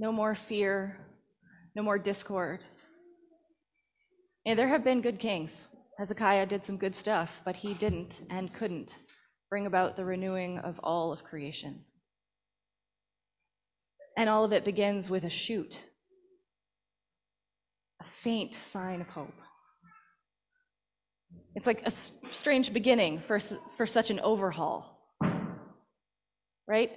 No 0.00 0.12
more 0.12 0.36
fear, 0.36 0.96
no 1.74 1.82
more 1.82 1.98
discord. 1.98 2.60
And 4.46 4.56
there 4.56 4.68
have 4.68 4.84
been 4.84 5.02
good 5.02 5.18
kings. 5.18 5.66
Hezekiah 5.98 6.46
did 6.46 6.64
some 6.64 6.76
good 6.76 6.94
stuff, 6.94 7.42
but 7.44 7.56
he 7.56 7.74
didn't 7.74 8.22
and 8.30 8.54
couldn't 8.54 8.96
bring 9.50 9.66
about 9.66 9.96
the 9.96 10.04
renewing 10.04 10.58
of 10.60 10.78
all 10.84 11.12
of 11.12 11.24
creation. 11.24 11.84
And 14.16 14.28
all 14.28 14.44
of 14.44 14.52
it 14.52 14.64
begins 14.64 15.10
with 15.10 15.24
a 15.24 15.30
shoot, 15.30 15.82
a 18.00 18.04
faint 18.04 18.54
sign 18.54 19.00
of 19.00 19.08
hope. 19.08 19.34
It's 21.56 21.66
like 21.66 21.82
a 21.84 21.90
strange 21.90 22.72
beginning 22.72 23.18
for, 23.18 23.40
for 23.76 23.84
such 23.84 24.10
an 24.10 24.20
overhaul, 24.20 24.96
right? 26.68 26.92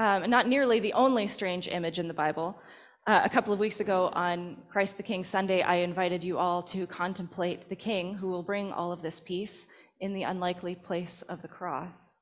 Um, 0.00 0.30
not 0.30 0.46
nearly 0.46 0.78
the 0.78 0.92
only 0.92 1.26
strange 1.26 1.66
image 1.66 1.98
in 1.98 2.06
the 2.06 2.14
Bible. 2.14 2.56
Uh, 3.08 3.22
a 3.24 3.28
couple 3.28 3.52
of 3.52 3.58
weeks 3.58 3.80
ago 3.80 4.10
on 4.12 4.56
Christ 4.70 4.96
the 4.96 5.02
King 5.02 5.24
Sunday, 5.24 5.62
I 5.62 5.76
invited 5.76 6.22
you 6.22 6.38
all 6.38 6.62
to 6.64 6.86
contemplate 6.86 7.68
the 7.68 7.74
King 7.74 8.14
who 8.14 8.28
will 8.28 8.44
bring 8.44 8.70
all 8.70 8.92
of 8.92 9.02
this 9.02 9.18
peace 9.18 9.66
in 9.98 10.14
the 10.14 10.22
unlikely 10.22 10.76
place 10.76 11.22
of 11.22 11.42
the 11.42 11.48
cross. 11.48 12.14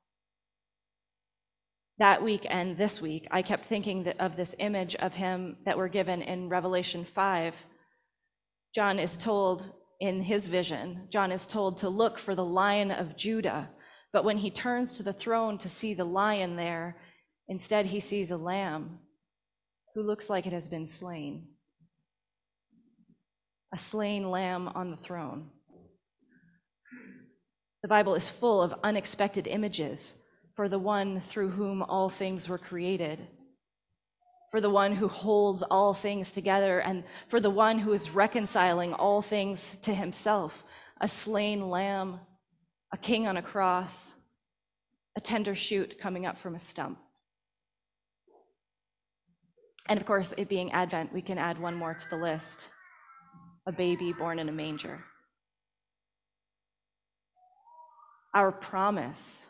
That 1.98 2.22
week 2.22 2.46
and 2.48 2.78
this 2.78 3.02
week, 3.02 3.28
I 3.30 3.42
kept 3.42 3.66
thinking 3.66 4.08
of 4.20 4.36
this 4.36 4.54
image 4.58 4.96
of 4.96 5.12
him 5.12 5.58
that 5.66 5.76
we're 5.76 5.88
given 5.88 6.22
in 6.22 6.48
Revelation 6.48 7.04
5. 7.04 7.54
John 8.74 8.98
is 8.98 9.18
told 9.18 9.70
in 10.00 10.22
his 10.22 10.46
vision, 10.46 11.08
John 11.10 11.30
is 11.30 11.46
told 11.46 11.76
to 11.78 11.90
look 11.90 12.18
for 12.18 12.34
the 12.34 12.44
lion 12.44 12.90
of 12.90 13.18
Judah. 13.18 13.68
But 14.14 14.24
when 14.24 14.38
he 14.38 14.50
turns 14.50 14.94
to 14.94 15.02
the 15.02 15.12
throne 15.12 15.58
to 15.58 15.68
see 15.68 15.92
the 15.92 16.04
lion 16.04 16.56
there, 16.56 16.96
instead 17.48 17.86
he 17.86 18.00
sees 18.00 18.30
a 18.30 18.36
lamb 18.36 18.98
who 19.94 20.02
looks 20.02 20.28
like 20.28 20.46
it 20.46 20.52
has 20.52 20.68
been 20.68 20.86
slain. 20.86 21.48
A 23.74 23.78
slain 23.78 24.30
lamb 24.30 24.68
on 24.68 24.90
the 24.90 24.96
throne. 24.96 25.50
The 27.82 27.88
Bible 27.88 28.14
is 28.14 28.28
full 28.28 28.62
of 28.62 28.74
unexpected 28.82 29.46
images 29.46 30.14
for 30.54 30.68
the 30.68 30.78
one 30.78 31.20
through 31.20 31.50
whom 31.50 31.82
all 31.82 32.10
things 32.10 32.48
were 32.48 32.58
created 32.58 33.26
for 34.56 34.60
the 34.62 34.70
one 34.70 34.94
who 34.94 35.06
holds 35.06 35.62
all 35.62 35.92
things 35.92 36.32
together, 36.32 36.80
and 36.80 37.04
for 37.28 37.40
the 37.40 37.50
one 37.50 37.78
who 37.78 37.92
is 37.92 38.08
reconciling 38.08 38.94
all 38.94 39.20
things 39.20 39.76
to 39.82 39.92
himself 39.92 40.64
a 41.02 41.06
slain 41.06 41.68
lamb, 41.68 42.18
a 42.90 42.96
king 42.96 43.26
on 43.26 43.36
a 43.36 43.42
cross, 43.42 44.14
a 45.14 45.20
tender 45.20 45.54
shoot 45.54 45.98
coming 45.98 46.24
up 46.24 46.38
from 46.38 46.54
a 46.54 46.58
stump. 46.58 46.98
And 49.88 50.00
of 50.00 50.06
course, 50.06 50.34
it 50.36 50.48
being 50.48 50.72
Advent, 50.72 51.12
we 51.12 51.22
can 51.22 51.38
add 51.38 51.60
one 51.60 51.74
more 51.74 51.94
to 51.94 52.10
the 52.10 52.16
list 52.16 52.68
a 53.68 53.72
baby 53.72 54.12
born 54.12 54.38
in 54.38 54.48
a 54.48 54.52
manger. 54.52 55.04
Our 58.32 58.52
promise 58.52 59.46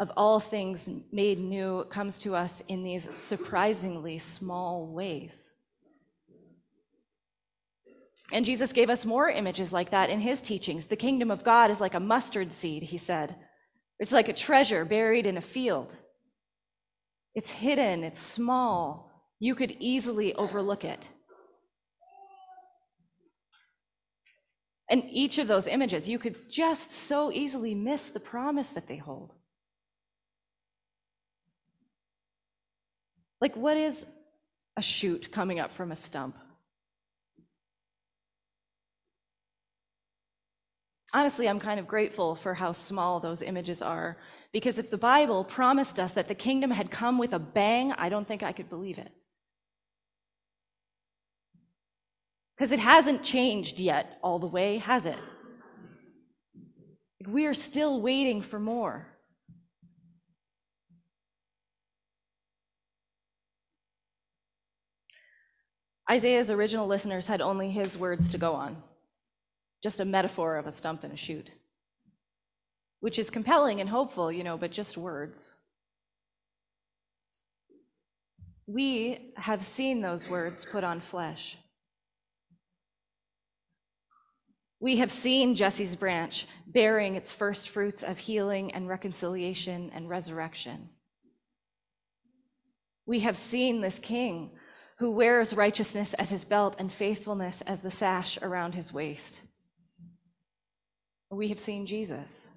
of 0.00 0.10
all 0.16 0.38
things 0.40 0.90
made 1.12 1.38
new 1.38 1.84
comes 1.84 2.18
to 2.20 2.34
us 2.34 2.62
in 2.68 2.82
these 2.82 3.08
surprisingly 3.16 4.18
small 4.18 4.86
ways. 4.86 5.50
And 8.32 8.44
Jesus 8.44 8.72
gave 8.72 8.90
us 8.90 9.06
more 9.06 9.28
images 9.28 9.72
like 9.72 9.90
that 9.90 10.10
in 10.10 10.20
his 10.20 10.40
teachings. 10.40 10.86
The 10.86 10.96
kingdom 10.96 11.30
of 11.30 11.44
God 11.44 11.70
is 11.70 11.80
like 11.80 11.94
a 11.94 12.00
mustard 12.00 12.52
seed, 12.52 12.82
he 12.82 12.98
said. 12.98 13.36
It's 13.98 14.12
like 14.12 14.28
a 14.28 14.32
treasure 14.32 14.84
buried 14.84 15.26
in 15.26 15.36
a 15.36 15.42
field. 15.42 15.94
It's 17.34 17.50
hidden, 17.50 18.02
it's 18.02 18.20
small. 18.20 19.13
You 19.40 19.54
could 19.54 19.76
easily 19.78 20.34
overlook 20.34 20.84
it. 20.84 21.08
And 24.90 25.04
each 25.10 25.38
of 25.38 25.48
those 25.48 25.66
images, 25.66 26.08
you 26.08 26.18
could 26.18 26.50
just 26.50 26.90
so 26.90 27.32
easily 27.32 27.74
miss 27.74 28.08
the 28.08 28.20
promise 28.20 28.70
that 28.70 28.86
they 28.86 28.96
hold. 28.96 29.32
Like, 33.40 33.56
what 33.56 33.76
is 33.76 34.06
a 34.76 34.82
shoot 34.82 35.30
coming 35.32 35.58
up 35.58 35.72
from 35.72 35.92
a 35.92 35.96
stump? 35.96 36.36
Honestly, 41.12 41.48
I'm 41.48 41.60
kind 41.60 41.78
of 41.78 41.86
grateful 41.86 42.34
for 42.34 42.54
how 42.54 42.72
small 42.72 43.20
those 43.20 43.40
images 43.40 43.82
are, 43.82 44.16
because 44.52 44.78
if 44.78 44.90
the 44.90 44.98
Bible 44.98 45.44
promised 45.44 46.00
us 46.00 46.12
that 46.12 46.26
the 46.26 46.34
kingdom 46.34 46.70
had 46.70 46.90
come 46.90 47.18
with 47.18 47.34
a 47.34 47.38
bang, 47.38 47.92
I 47.92 48.08
don't 48.08 48.26
think 48.26 48.42
I 48.42 48.52
could 48.52 48.68
believe 48.68 48.98
it. 48.98 49.12
Because 52.56 52.72
it 52.72 52.78
hasn't 52.78 53.24
changed 53.24 53.80
yet 53.80 54.18
all 54.22 54.38
the 54.38 54.46
way, 54.46 54.78
has 54.78 55.06
it? 55.06 55.18
We 57.26 57.46
are 57.46 57.54
still 57.54 58.00
waiting 58.00 58.42
for 58.42 58.60
more. 58.60 59.06
Isaiah's 66.10 66.50
original 66.50 66.86
listeners 66.86 67.26
had 67.26 67.40
only 67.40 67.70
his 67.70 67.96
words 67.96 68.30
to 68.30 68.38
go 68.38 68.52
on, 68.52 68.82
just 69.82 70.00
a 70.00 70.04
metaphor 70.04 70.56
of 70.56 70.66
a 70.66 70.72
stump 70.72 71.02
and 71.02 71.14
a 71.14 71.16
shoot, 71.16 71.50
which 73.00 73.18
is 73.18 73.30
compelling 73.30 73.80
and 73.80 73.88
hopeful, 73.88 74.30
you 74.30 74.44
know, 74.44 74.58
but 74.58 74.70
just 74.70 74.98
words. 74.98 75.54
We 78.66 79.32
have 79.36 79.64
seen 79.64 80.02
those 80.02 80.28
words 80.28 80.64
put 80.64 80.84
on 80.84 81.00
flesh. 81.00 81.56
We 84.84 84.98
have 84.98 85.10
seen 85.10 85.56
Jesse's 85.56 85.96
branch 85.96 86.46
bearing 86.66 87.14
its 87.14 87.32
first 87.32 87.70
fruits 87.70 88.02
of 88.02 88.18
healing 88.18 88.70
and 88.72 88.86
reconciliation 88.86 89.90
and 89.94 90.10
resurrection. 90.10 90.90
We 93.06 93.20
have 93.20 93.38
seen 93.38 93.80
this 93.80 93.98
king 93.98 94.50
who 94.98 95.10
wears 95.10 95.56
righteousness 95.56 96.12
as 96.12 96.28
his 96.28 96.44
belt 96.44 96.76
and 96.78 96.92
faithfulness 96.92 97.62
as 97.62 97.80
the 97.80 97.90
sash 97.90 98.36
around 98.42 98.74
his 98.74 98.92
waist. 98.92 99.40
We 101.30 101.48
have 101.48 101.60
seen 101.60 101.86
Jesus, 101.86 102.48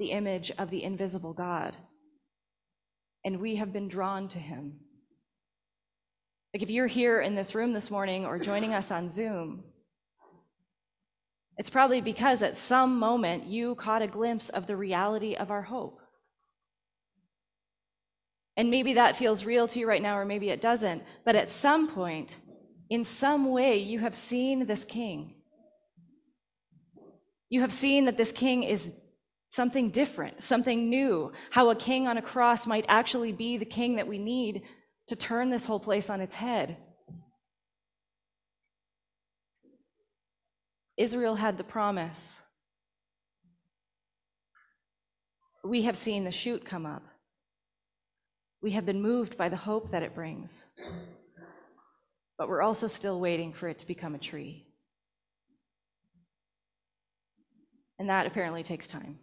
the 0.00 0.10
image 0.10 0.50
of 0.58 0.68
the 0.68 0.82
invisible 0.82 1.32
God, 1.32 1.76
and 3.24 3.38
we 3.38 3.54
have 3.54 3.72
been 3.72 3.86
drawn 3.86 4.26
to 4.30 4.38
him. 4.40 4.80
Like 6.52 6.64
if 6.64 6.70
you're 6.70 6.88
here 6.88 7.20
in 7.20 7.36
this 7.36 7.54
room 7.54 7.72
this 7.72 7.88
morning 7.88 8.26
or 8.26 8.40
joining 8.40 8.74
us 8.74 8.90
on 8.90 9.08
Zoom, 9.08 9.62
it's 11.60 11.68
probably 11.68 12.00
because 12.00 12.42
at 12.42 12.56
some 12.56 12.98
moment 12.98 13.44
you 13.44 13.74
caught 13.74 14.00
a 14.00 14.06
glimpse 14.06 14.48
of 14.48 14.66
the 14.66 14.78
reality 14.78 15.34
of 15.34 15.50
our 15.50 15.60
hope. 15.60 16.00
And 18.56 18.70
maybe 18.70 18.94
that 18.94 19.18
feels 19.18 19.44
real 19.44 19.68
to 19.68 19.78
you 19.78 19.86
right 19.86 20.00
now, 20.00 20.16
or 20.16 20.24
maybe 20.24 20.48
it 20.48 20.62
doesn't. 20.62 21.02
But 21.22 21.36
at 21.36 21.50
some 21.50 21.88
point, 21.88 22.34
in 22.88 23.04
some 23.04 23.50
way, 23.50 23.76
you 23.76 23.98
have 23.98 24.14
seen 24.14 24.64
this 24.64 24.86
king. 24.86 25.34
You 27.50 27.60
have 27.60 27.74
seen 27.74 28.06
that 28.06 28.16
this 28.16 28.32
king 28.32 28.62
is 28.62 28.90
something 29.50 29.90
different, 29.90 30.40
something 30.40 30.88
new, 30.88 31.30
how 31.50 31.68
a 31.68 31.76
king 31.76 32.08
on 32.08 32.16
a 32.16 32.22
cross 32.22 32.66
might 32.66 32.86
actually 32.88 33.32
be 33.32 33.58
the 33.58 33.66
king 33.66 33.96
that 33.96 34.08
we 34.08 34.16
need 34.16 34.62
to 35.08 35.14
turn 35.14 35.50
this 35.50 35.66
whole 35.66 35.80
place 35.80 36.08
on 36.08 36.22
its 36.22 36.36
head. 36.36 36.78
Israel 41.00 41.34
had 41.34 41.56
the 41.56 41.64
promise. 41.64 42.42
We 45.64 45.80
have 45.82 45.96
seen 45.96 46.24
the 46.24 46.30
shoot 46.30 46.62
come 46.62 46.84
up. 46.84 47.02
We 48.60 48.72
have 48.72 48.84
been 48.84 49.00
moved 49.00 49.38
by 49.38 49.48
the 49.48 49.56
hope 49.56 49.92
that 49.92 50.02
it 50.02 50.14
brings. 50.14 50.66
But 52.36 52.50
we're 52.50 52.60
also 52.60 52.86
still 52.86 53.18
waiting 53.18 53.54
for 53.54 53.66
it 53.66 53.78
to 53.78 53.86
become 53.86 54.14
a 54.14 54.18
tree. 54.18 54.66
And 57.98 58.10
that 58.10 58.26
apparently 58.26 58.62
takes 58.62 58.86
time. 58.86 59.18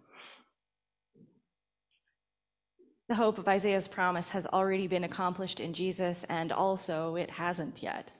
The 3.07 3.15
hope 3.15 3.37
of 3.37 3.47
Isaiah's 3.47 3.87
promise 3.87 4.31
has 4.31 4.47
already 4.47 4.87
been 4.87 5.03
accomplished 5.03 5.59
in 5.59 5.75
Jesus, 5.75 6.25
and 6.27 6.51
also 6.51 7.17
it 7.17 7.29
hasn't 7.29 7.83
yet. 7.83 8.11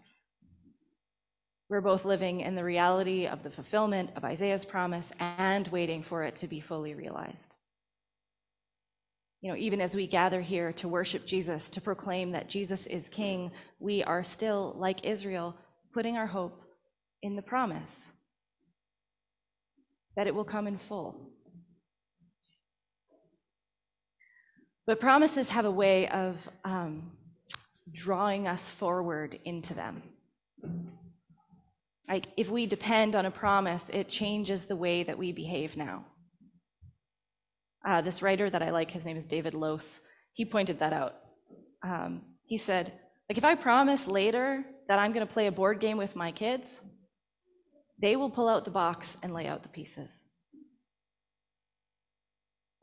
We're 1.69 1.81
both 1.81 2.05
living 2.05 2.41
in 2.41 2.55
the 2.55 2.63
reality 2.63 3.27
of 3.27 3.43
the 3.43 3.51
fulfillment 3.51 4.11
of 4.15 4.23
Isaiah's 4.23 4.63
promise 4.63 5.11
and 5.19 5.67
waiting 5.67 6.01
for 6.01 6.23
it 6.23 6.37
to 6.37 6.47
be 6.47 6.61
fully 6.61 6.95
realized. 6.95 7.55
You 9.41 9.51
know, 9.51 9.57
even 9.57 9.81
as 9.81 9.95
we 9.95 10.07
gather 10.07 10.41
here 10.41 10.71
to 10.73 10.87
worship 10.87 11.25
Jesus, 11.25 11.69
to 11.71 11.81
proclaim 11.81 12.31
that 12.31 12.47
Jesus 12.49 12.87
is 12.87 13.09
King, 13.09 13.51
we 13.79 14.01
are 14.03 14.23
still, 14.23 14.75
like 14.77 15.05
Israel, 15.05 15.55
putting 15.93 16.17
our 16.17 16.25
hope 16.25 16.61
in 17.21 17.35
the 17.35 17.41
promise 17.41 18.11
that 20.15 20.25
it 20.25 20.33
will 20.33 20.45
come 20.45 20.67
in 20.67 20.77
full. 20.77 21.15
But 24.87 25.01
promises 25.01 25.49
have 25.49 25.65
a 25.65 25.71
way 25.71 26.07
of 26.07 26.37
um, 26.63 27.11
drawing 27.91 28.47
us 28.47 28.69
forward 28.69 29.37
into 29.43 29.73
them. 29.73 30.01
Like 32.07 32.27
if 32.37 32.49
we 32.49 32.65
depend 32.65 33.15
on 33.15 33.25
a 33.25 33.31
promise, 33.31 33.89
it 33.89 34.07
changes 34.09 34.65
the 34.65 34.75
way 34.75 35.03
that 35.03 35.17
we 35.17 35.31
behave 35.31 35.75
now. 35.75 36.05
Uh, 37.85 38.01
this 38.01 38.21
writer 38.21 38.49
that 38.49 38.61
I 38.61 38.71
like, 38.71 38.91
his 38.91 39.05
name 39.05 39.17
is 39.17 39.25
David 39.25 39.53
Lose, 39.53 40.01
he 40.33 40.45
pointed 40.45 40.79
that 40.79 40.93
out. 40.93 41.15
Um, 41.83 42.21
he 42.45 42.57
said, 42.57 42.93
like 43.29 43.37
if 43.37 43.45
I 43.45 43.55
promise 43.55 44.07
later 44.07 44.63
that 44.87 44.99
I'm 44.99 45.11
going 45.11 45.25
to 45.25 45.33
play 45.33 45.47
a 45.47 45.51
board 45.51 45.79
game 45.79 45.97
with 45.97 46.15
my 46.15 46.31
kids, 46.31 46.81
they 47.99 48.15
will 48.15 48.29
pull 48.29 48.47
out 48.47 48.63
the 48.63 48.71
box 48.71 49.17
and 49.23 49.33
lay 49.33 49.47
out 49.47 49.63
the 49.63 49.69
pieces. 49.69 50.23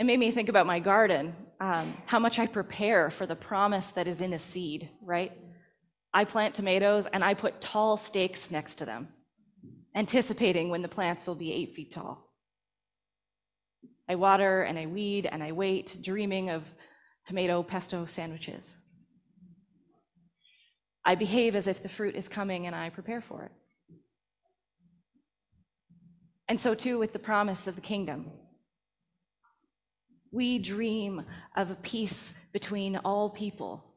It 0.00 0.04
made 0.04 0.18
me 0.18 0.30
think 0.32 0.48
about 0.48 0.66
my 0.66 0.80
garden, 0.80 1.34
um, 1.60 1.96
how 2.06 2.18
much 2.18 2.38
I 2.38 2.46
prepare 2.46 3.10
for 3.10 3.26
the 3.26 3.36
promise 3.36 3.90
that 3.92 4.08
is 4.08 4.20
in 4.20 4.32
a 4.32 4.38
seed, 4.38 4.90
right? 5.02 5.32
I 6.14 6.24
plant 6.24 6.54
tomatoes 6.54 7.08
and 7.12 7.24
I 7.24 7.34
put 7.34 7.60
tall 7.60 7.96
stakes 7.96 8.52
next 8.52 8.76
to 8.76 8.84
them, 8.84 9.08
anticipating 9.96 10.70
when 10.70 10.80
the 10.80 10.88
plants 10.88 11.26
will 11.26 11.34
be 11.34 11.52
eight 11.52 11.74
feet 11.74 11.92
tall. 11.92 12.30
I 14.08 14.14
water 14.14 14.62
and 14.62 14.78
I 14.78 14.86
weed 14.86 15.26
and 15.26 15.42
I 15.42 15.50
wait, 15.50 15.98
dreaming 16.02 16.50
of 16.50 16.62
tomato 17.24 17.64
pesto 17.64 18.06
sandwiches. 18.06 18.76
I 21.04 21.16
behave 21.16 21.56
as 21.56 21.66
if 21.66 21.82
the 21.82 21.88
fruit 21.88 22.14
is 22.14 22.28
coming 22.28 22.68
and 22.68 22.76
I 22.76 22.90
prepare 22.90 23.20
for 23.20 23.44
it. 23.44 23.52
And 26.48 26.60
so, 26.60 26.74
too, 26.74 26.98
with 26.98 27.12
the 27.12 27.18
promise 27.18 27.66
of 27.66 27.74
the 27.74 27.80
kingdom. 27.80 28.30
We 30.30 30.58
dream 30.58 31.24
of 31.56 31.70
a 31.70 31.76
peace 31.76 32.34
between 32.52 32.96
all 32.98 33.30
people. 33.30 33.93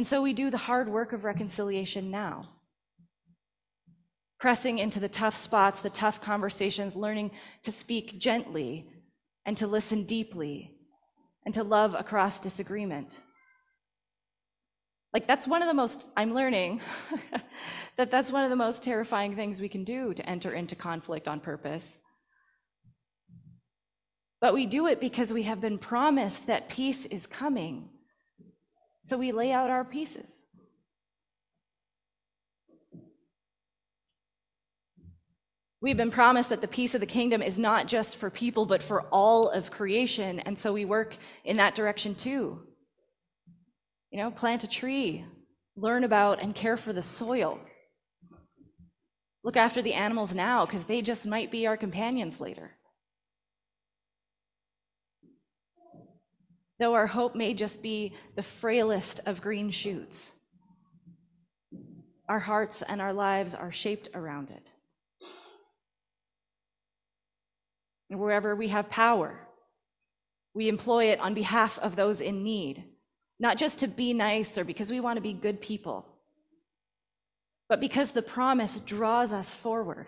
And 0.00 0.08
so 0.08 0.22
we 0.22 0.32
do 0.32 0.48
the 0.48 0.56
hard 0.56 0.88
work 0.88 1.12
of 1.12 1.24
reconciliation 1.24 2.10
now. 2.10 2.48
Pressing 4.38 4.78
into 4.78 4.98
the 4.98 5.10
tough 5.10 5.36
spots, 5.36 5.82
the 5.82 5.90
tough 5.90 6.22
conversations, 6.22 6.96
learning 6.96 7.32
to 7.64 7.70
speak 7.70 8.18
gently 8.18 8.88
and 9.44 9.58
to 9.58 9.66
listen 9.66 10.04
deeply 10.04 10.70
and 11.44 11.52
to 11.52 11.62
love 11.62 11.94
across 11.94 12.40
disagreement. 12.40 13.20
Like, 15.12 15.26
that's 15.26 15.46
one 15.46 15.60
of 15.60 15.68
the 15.68 15.74
most, 15.74 16.08
I'm 16.16 16.32
learning 16.32 16.80
that 17.98 18.10
that's 18.10 18.32
one 18.32 18.44
of 18.44 18.48
the 18.48 18.56
most 18.56 18.82
terrifying 18.82 19.36
things 19.36 19.60
we 19.60 19.68
can 19.68 19.84
do 19.84 20.14
to 20.14 20.26
enter 20.26 20.54
into 20.54 20.74
conflict 20.74 21.28
on 21.28 21.40
purpose. 21.40 21.98
But 24.40 24.54
we 24.54 24.64
do 24.64 24.86
it 24.86 24.98
because 24.98 25.30
we 25.30 25.42
have 25.42 25.60
been 25.60 25.76
promised 25.76 26.46
that 26.46 26.70
peace 26.70 27.04
is 27.04 27.26
coming. 27.26 27.90
So 29.04 29.18
we 29.18 29.32
lay 29.32 29.52
out 29.52 29.70
our 29.70 29.84
pieces. 29.84 30.44
We've 35.82 35.96
been 35.96 36.10
promised 36.10 36.50
that 36.50 36.60
the 36.60 36.68
peace 36.68 36.94
of 36.94 37.00
the 37.00 37.06
kingdom 37.06 37.40
is 37.40 37.58
not 37.58 37.86
just 37.86 38.18
for 38.18 38.28
people, 38.28 38.66
but 38.66 38.82
for 38.82 39.02
all 39.10 39.48
of 39.48 39.70
creation. 39.70 40.38
And 40.40 40.58
so 40.58 40.74
we 40.74 40.84
work 40.84 41.16
in 41.44 41.56
that 41.56 41.74
direction 41.74 42.14
too. 42.14 42.60
You 44.10 44.18
know, 44.18 44.30
plant 44.30 44.64
a 44.64 44.68
tree, 44.68 45.24
learn 45.76 46.04
about 46.04 46.42
and 46.42 46.54
care 46.54 46.76
for 46.76 46.92
the 46.92 47.02
soil. 47.02 47.58
Look 49.42 49.56
after 49.56 49.80
the 49.80 49.94
animals 49.94 50.34
now, 50.34 50.66
because 50.66 50.84
they 50.84 51.00
just 51.00 51.26
might 51.26 51.50
be 51.50 51.66
our 51.66 51.78
companions 51.78 52.40
later. 52.40 52.72
Though 56.80 56.94
our 56.94 57.06
hope 57.06 57.36
may 57.36 57.52
just 57.52 57.82
be 57.82 58.14
the 58.34 58.42
frailest 58.42 59.20
of 59.26 59.42
green 59.42 59.70
shoots. 59.70 60.32
Our 62.28 62.38
hearts 62.38 62.82
and 62.82 63.00
our 63.02 63.12
lives 63.12 63.54
are 63.54 63.70
shaped 63.70 64.08
around 64.14 64.50
it. 64.50 64.66
And 68.08 68.18
wherever 68.18 68.56
we 68.56 68.68
have 68.68 68.88
power, 68.88 69.38
we 70.54 70.68
employ 70.68 71.10
it 71.10 71.20
on 71.20 71.34
behalf 71.34 71.78
of 71.78 71.96
those 71.96 72.22
in 72.22 72.42
need, 72.42 72.82
not 73.38 73.58
just 73.58 73.80
to 73.80 73.86
be 73.86 74.14
nice 74.14 74.56
or 74.56 74.64
because 74.64 74.90
we 74.90 75.00
want 75.00 75.16
to 75.16 75.22
be 75.22 75.34
good 75.34 75.60
people, 75.60 76.06
but 77.68 77.78
because 77.78 78.12
the 78.12 78.22
promise 78.22 78.80
draws 78.80 79.32
us 79.34 79.54
forward. 79.54 80.06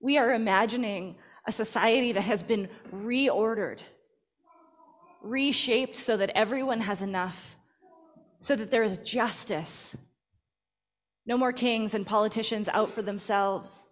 We 0.00 0.18
are 0.18 0.34
imagining 0.34 1.16
a 1.46 1.52
society 1.52 2.12
that 2.12 2.22
has 2.22 2.42
been 2.42 2.68
reordered, 2.94 3.78
reshaped 5.22 5.96
so 5.96 6.16
that 6.16 6.30
everyone 6.34 6.80
has 6.80 7.02
enough, 7.02 7.56
so 8.38 8.56
that 8.56 8.70
there 8.70 8.82
is 8.82 8.98
justice. 8.98 9.96
No 11.26 11.36
more 11.36 11.52
kings 11.52 11.94
and 11.94 12.06
politicians 12.06 12.68
out 12.68 12.90
for 12.90 13.02
themselves. 13.02 13.86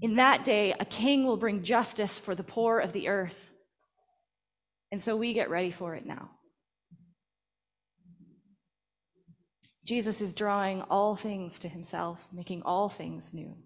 In 0.00 0.16
that 0.16 0.44
day, 0.44 0.74
a 0.78 0.84
king 0.84 1.26
will 1.26 1.36
bring 1.36 1.64
justice 1.64 2.18
for 2.18 2.34
the 2.34 2.44
poor 2.44 2.78
of 2.78 2.92
the 2.92 3.08
earth. 3.08 3.52
And 4.92 5.02
so 5.02 5.16
we 5.16 5.32
get 5.32 5.50
ready 5.50 5.70
for 5.70 5.94
it 5.94 6.06
now. 6.06 6.30
Jesus 9.84 10.20
is 10.20 10.34
drawing 10.34 10.82
all 10.82 11.16
things 11.16 11.58
to 11.60 11.68
himself, 11.68 12.28
making 12.30 12.62
all 12.62 12.88
things 12.88 13.32
new. 13.32 13.56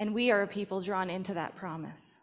And 0.00 0.14
we 0.14 0.30
are 0.30 0.42
a 0.42 0.46
people 0.46 0.80
drawn 0.80 1.10
into 1.10 1.34
that 1.34 1.56
promise, 1.56 2.16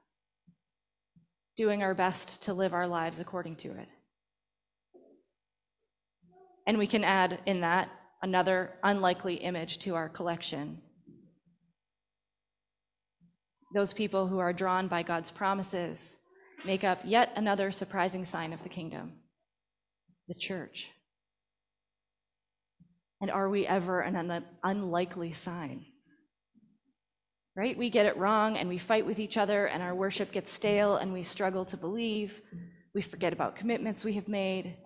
doing 1.56 1.84
our 1.84 1.94
best 1.94 2.42
to 2.44 2.54
live 2.54 2.74
our 2.74 2.88
lives 2.88 3.20
according 3.20 3.58
to 3.58 3.70
it. 3.70 3.88
And 6.66 6.80
we 6.80 6.88
can 6.88 7.04
add 7.04 7.40
in 7.46 7.62
that 7.62 7.90
another 8.24 8.72
unlikely 8.84 9.36
image 9.36 9.78
to 9.80 9.94
our 9.94 10.10
collection. 10.10 10.82
Those 13.76 13.94
people 13.94 14.26
who 14.26 14.40
are 14.40 14.54
drawn 14.54 14.88
by 14.88 15.04
God's 15.04 15.30
promises 15.30 16.18
make 16.66 16.84
up 16.84 17.02
yet 17.06 17.32
another 17.36 17.72
surprising 17.72 18.26
sign 18.26 18.54
of 18.54 18.64
the 18.64 18.70
kingdom 18.70 19.14
the 20.28 20.36
church. 20.36 20.92
And 23.22 23.32
are 23.32 23.50
we 23.50 23.66
ever 23.66 24.02
an 24.02 24.16
un- 24.16 24.46
unlikely 24.64 25.32
sign? 25.32 25.86
Right? 27.58 27.76
We 27.76 27.90
get 27.90 28.06
it 28.06 28.16
wrong 28.18 28.56
and 28.56 28.70
we 28.70 28.78
fight 28.78 29.04
with 29.04 29.18
each 29.18 29.36
other, 29.36 29.66
and 29.66 29.82
our 29.82 29.96
worship 29.96 30.32
gets 30.32 30.52
stale, 30.52 30.98
and 30.98 31.12
we 31.12 31.24
struggle 31.24 31.66
to 31.66 31.76
believe. 31.76 32.40
We 32.94 33.02
forget 33.02 33.34
about 33.34 33.56
commitments 33.56 34.06
we 34.06 34.14
have 34.14 34.28
made. 34.28 34.78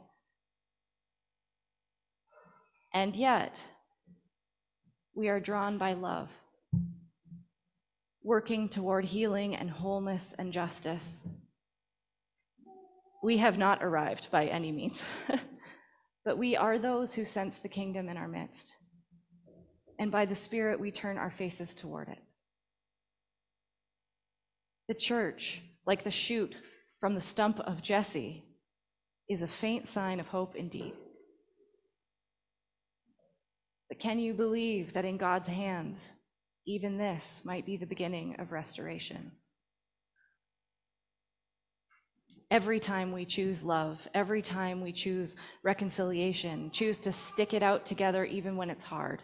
And 2.93 3.13
yet, 3.13 3.61
we 5.13 5.27
are 5.27 5.41
drawn 5.41 5.77
by 5.77 5.93
love, 5.93 6.29
working 8.23 8.69
toward 8.69 9.03
healing 9.03 9.53
and 9.53 9.69
wholeness 9.69 10.33
and 10.37 10.53
justice. 10.53 11.23
We 13.21 13.37
have 13.39 13.57
not 13.57 13.83
arrived 13.83 14.31
by 14.31 14.45
any 14.45 14.71
means, 14.71 15.03
but 16.25 16.37
we 16.37 16.55
are 16.55 16.79
those 16.79 17.13
who 17.13 17.25
sense 17.25 17.57
the 17.57 17.67
kingdom 17.67 18.07
in 18.07 18.15
our 18.15 18.29
midst. 18.29 18.71
And 19.99 20.09
by 20.09 20.25
the 20.25 20.35
Spirit, 20.35 20.79
we 20.79 20.89
turn 20.89 21.17
our 21.17 21.31
faces 21.31 21.75
toward 21.75 22.07
it. 22.07 22.19
The 24.91 24.95
church, 24.95 25.61
like 25.87 26.03
the 26.03 26.11
shoot 26.11 26.53
from 26.99 27.15
the 27.15 27.21
stump 27.21 27.61
of 27.61 27.81
Jesse, 27.81 28.43
is 29.29 29.41
a 29.41 29.47
faint 29.47 29.87
sign 29.87 30.19
of 30.19 30.27
hope 30.27 30.57
indeed. 30.57 30.91
But 33.87 33.99
can 33.99 34.19
you 34.19 34.33
believe 34.33 34.91
that 34.91 35.05
in 35.05 35.15
God's 35.15 35.47
hands, 35.47 36.11
even 36.67 36.97
this 36.97 37.43
might 37.45 37.65
be 37.65 37.77
the 37.77 37.85
beginning 37.85 38.35
of 38.37 38.51
restoration? 38.51 39.31
Every 42.51 42.81
time 42.81 43.13
we 43.13 43.23
choose 43.23 43.63
love, 43.63 44.05
every 44.13 44.41
time 44.41 44.81
we 44.81 44.91
choose 44.91 45.37
reconciliation, 45.63 46.69
choose 46.71 46.99
to 46.99 47.13
stick 47.13 47.53
it 47.53 47.63
out 47.63 47.85
together 47.85 48.25
even 48.25 48.57
when 48.57 48.69
it's 48.69 48.83
hard, 48.83 49.21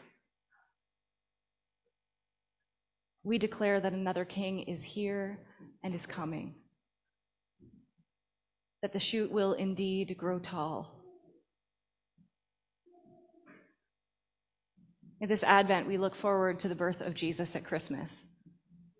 we 3.26 3.38
declare 3.38 3.82
that 3.82 3.92
another 3.92 4.24
king 4.24 4.62
is 4.62 4.82
here 4.82 5.38
and 5.84 5.94
is 5.94 6.06
coming, 6.06 6.56
that 8.82 8.94
the 8.94 9.00
shoot 9.00 9.32
will 9.32 9.54
indeed 9.54 10.16
grow 10.18 10.40
tall 10.40 10.98
In 15.20 15.28
this 15.28 15.44
Advent, 15.44 15.88
we 15.88 15.98
look 15.98 16.16
forward 16.16 16.60
to 16.60 16.68
the 16.68 16.76
birth 16.76 17.02
of 17.02 17.16
Jesus 17.16 17.56
at 17.56 17.64
Christmas, 17.64 18.24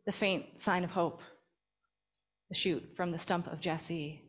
the 0.08 0.12
faint 0.12 0.60
sign 0.60 0.84
of 0.84 0.90
hope, 0.90 1.22
the 2.50 2.56
shoot 2.56 2.84
from 2.96 3.12
the 3.12 3.20
stump 3.20 3.46
of 3.48 3.62
Jesse, 3.62 4.24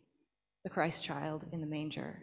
the 0.65 0.71
Christ 0.71 1.03
child 1.03 1.47
in 1.51 1.63
the 1.63 1.67
manger. 1.67 2.23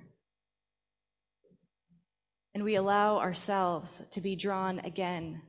And 2.53 2.63
we 2.63 2.75
allow 2.75 3.17
ourselves 3.17 4.03
to 4.11 4.21
be 4.21 4.35
drawn 4.35 4.79
again 4.79 5.41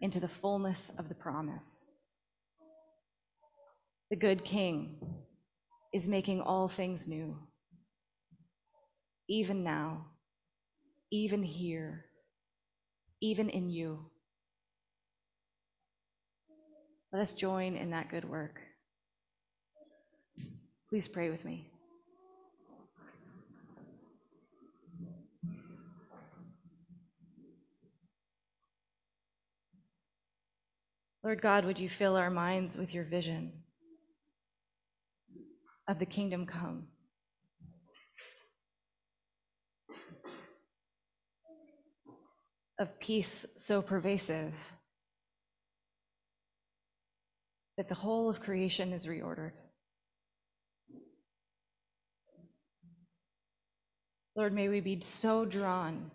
into 0.00 0.20
the 0.20 0.28
fullness 0.28 0.92
of 0.96 1.08
the 1.08 1.14
promise. 1.14 1.86
The 4.10 4.16
good 4.16 4.44
King 4.44 4.98
is 5.92 6.08
making 6.08 6.40
all 6.40 6.68
things 6.68 7.08
new, 7.08 7.36
even 9.28 9.64
now, 9.64 10.06
even 11.10 11.42
here 11.42 12.06
even 13.20 13.48
in 13.48 13.70
you. 13.70 13.98
Let 17.12 17.22
us 17.22 17.34
join 17.34 17.76
in 17.76 17.90
that 17.90 18.10
good 18.10 18.28
work. 18.28 18.60
Please 20.88 21.08
pray 21.08 21.30
with 21.30 21.44
me. 21.44 21.70
Lord 31.24 31.42
God, 31.42 31.64
would 31.64 31.78
you 31.78 31.88
fill 31.88 32.14
our 32.14 32.30
minds 32.30 32.76
with 32.76 32.94
your 32.94 33.02
vision 33.02 33.52
of 35.88 35.98
the 35.98 36.06
kingdom 36.06 36.46
come? 36.46 36.88
of 42.78 42.98
peace 43.00 43.46
so 43.56 43.80
pervasive 43.80 44.52
that 47.76 47.88
the 47.88 47.94
whole 47.94 48.28
of 48.28 48.40
creation 48.40 48.92
is 48.92 49.06
reordered. 49.06 49.52
Lord, 54.34 54.52
may 54.52 54.68
we 54.68 54.80
be 54.80 55.00
so 55.00 55.46
drawn 55.46 56.10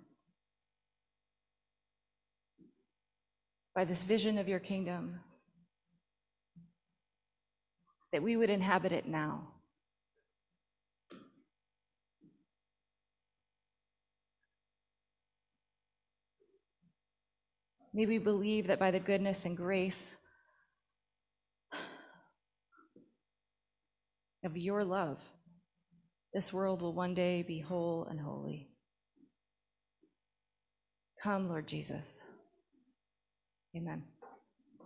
by 3.74 3.86
this 3.86 4.04
vision 4.04 4.38
of 4.38 4.48
your 4.48 4.60
kingdom 4.60 5.20
that 8.12 8.22
we 8.22 8.38
would 8.38 8.50
inhabit 8.50 8.92
it 8.92 9.08
now. 9.08 9.48
May 17.94 18.06
we 18.06 18.18
believe 18.18 18.68
that 18.68 18.80
by 18.80 18.92
the 18.92 19.00
goodness 19.00 19.46
and 19.46 19.58
grace 19.58 20.16
of 24.46 24.56
your 24.56 24.84
love, 24.84 25.20
this 26.34 26.54
world 26.54 26.82
will 26.82 26.94
one 26.94 27.14
day 27.14 27.44
be 27.44 27.60
whole 27.60 28.08
and 28.10 28.20
holy. 28.20 28.70
Come, 31.22 31.50
Lord 31.50 31.68
Jesus. 31.68 32.24
Amen. 33.76 34.04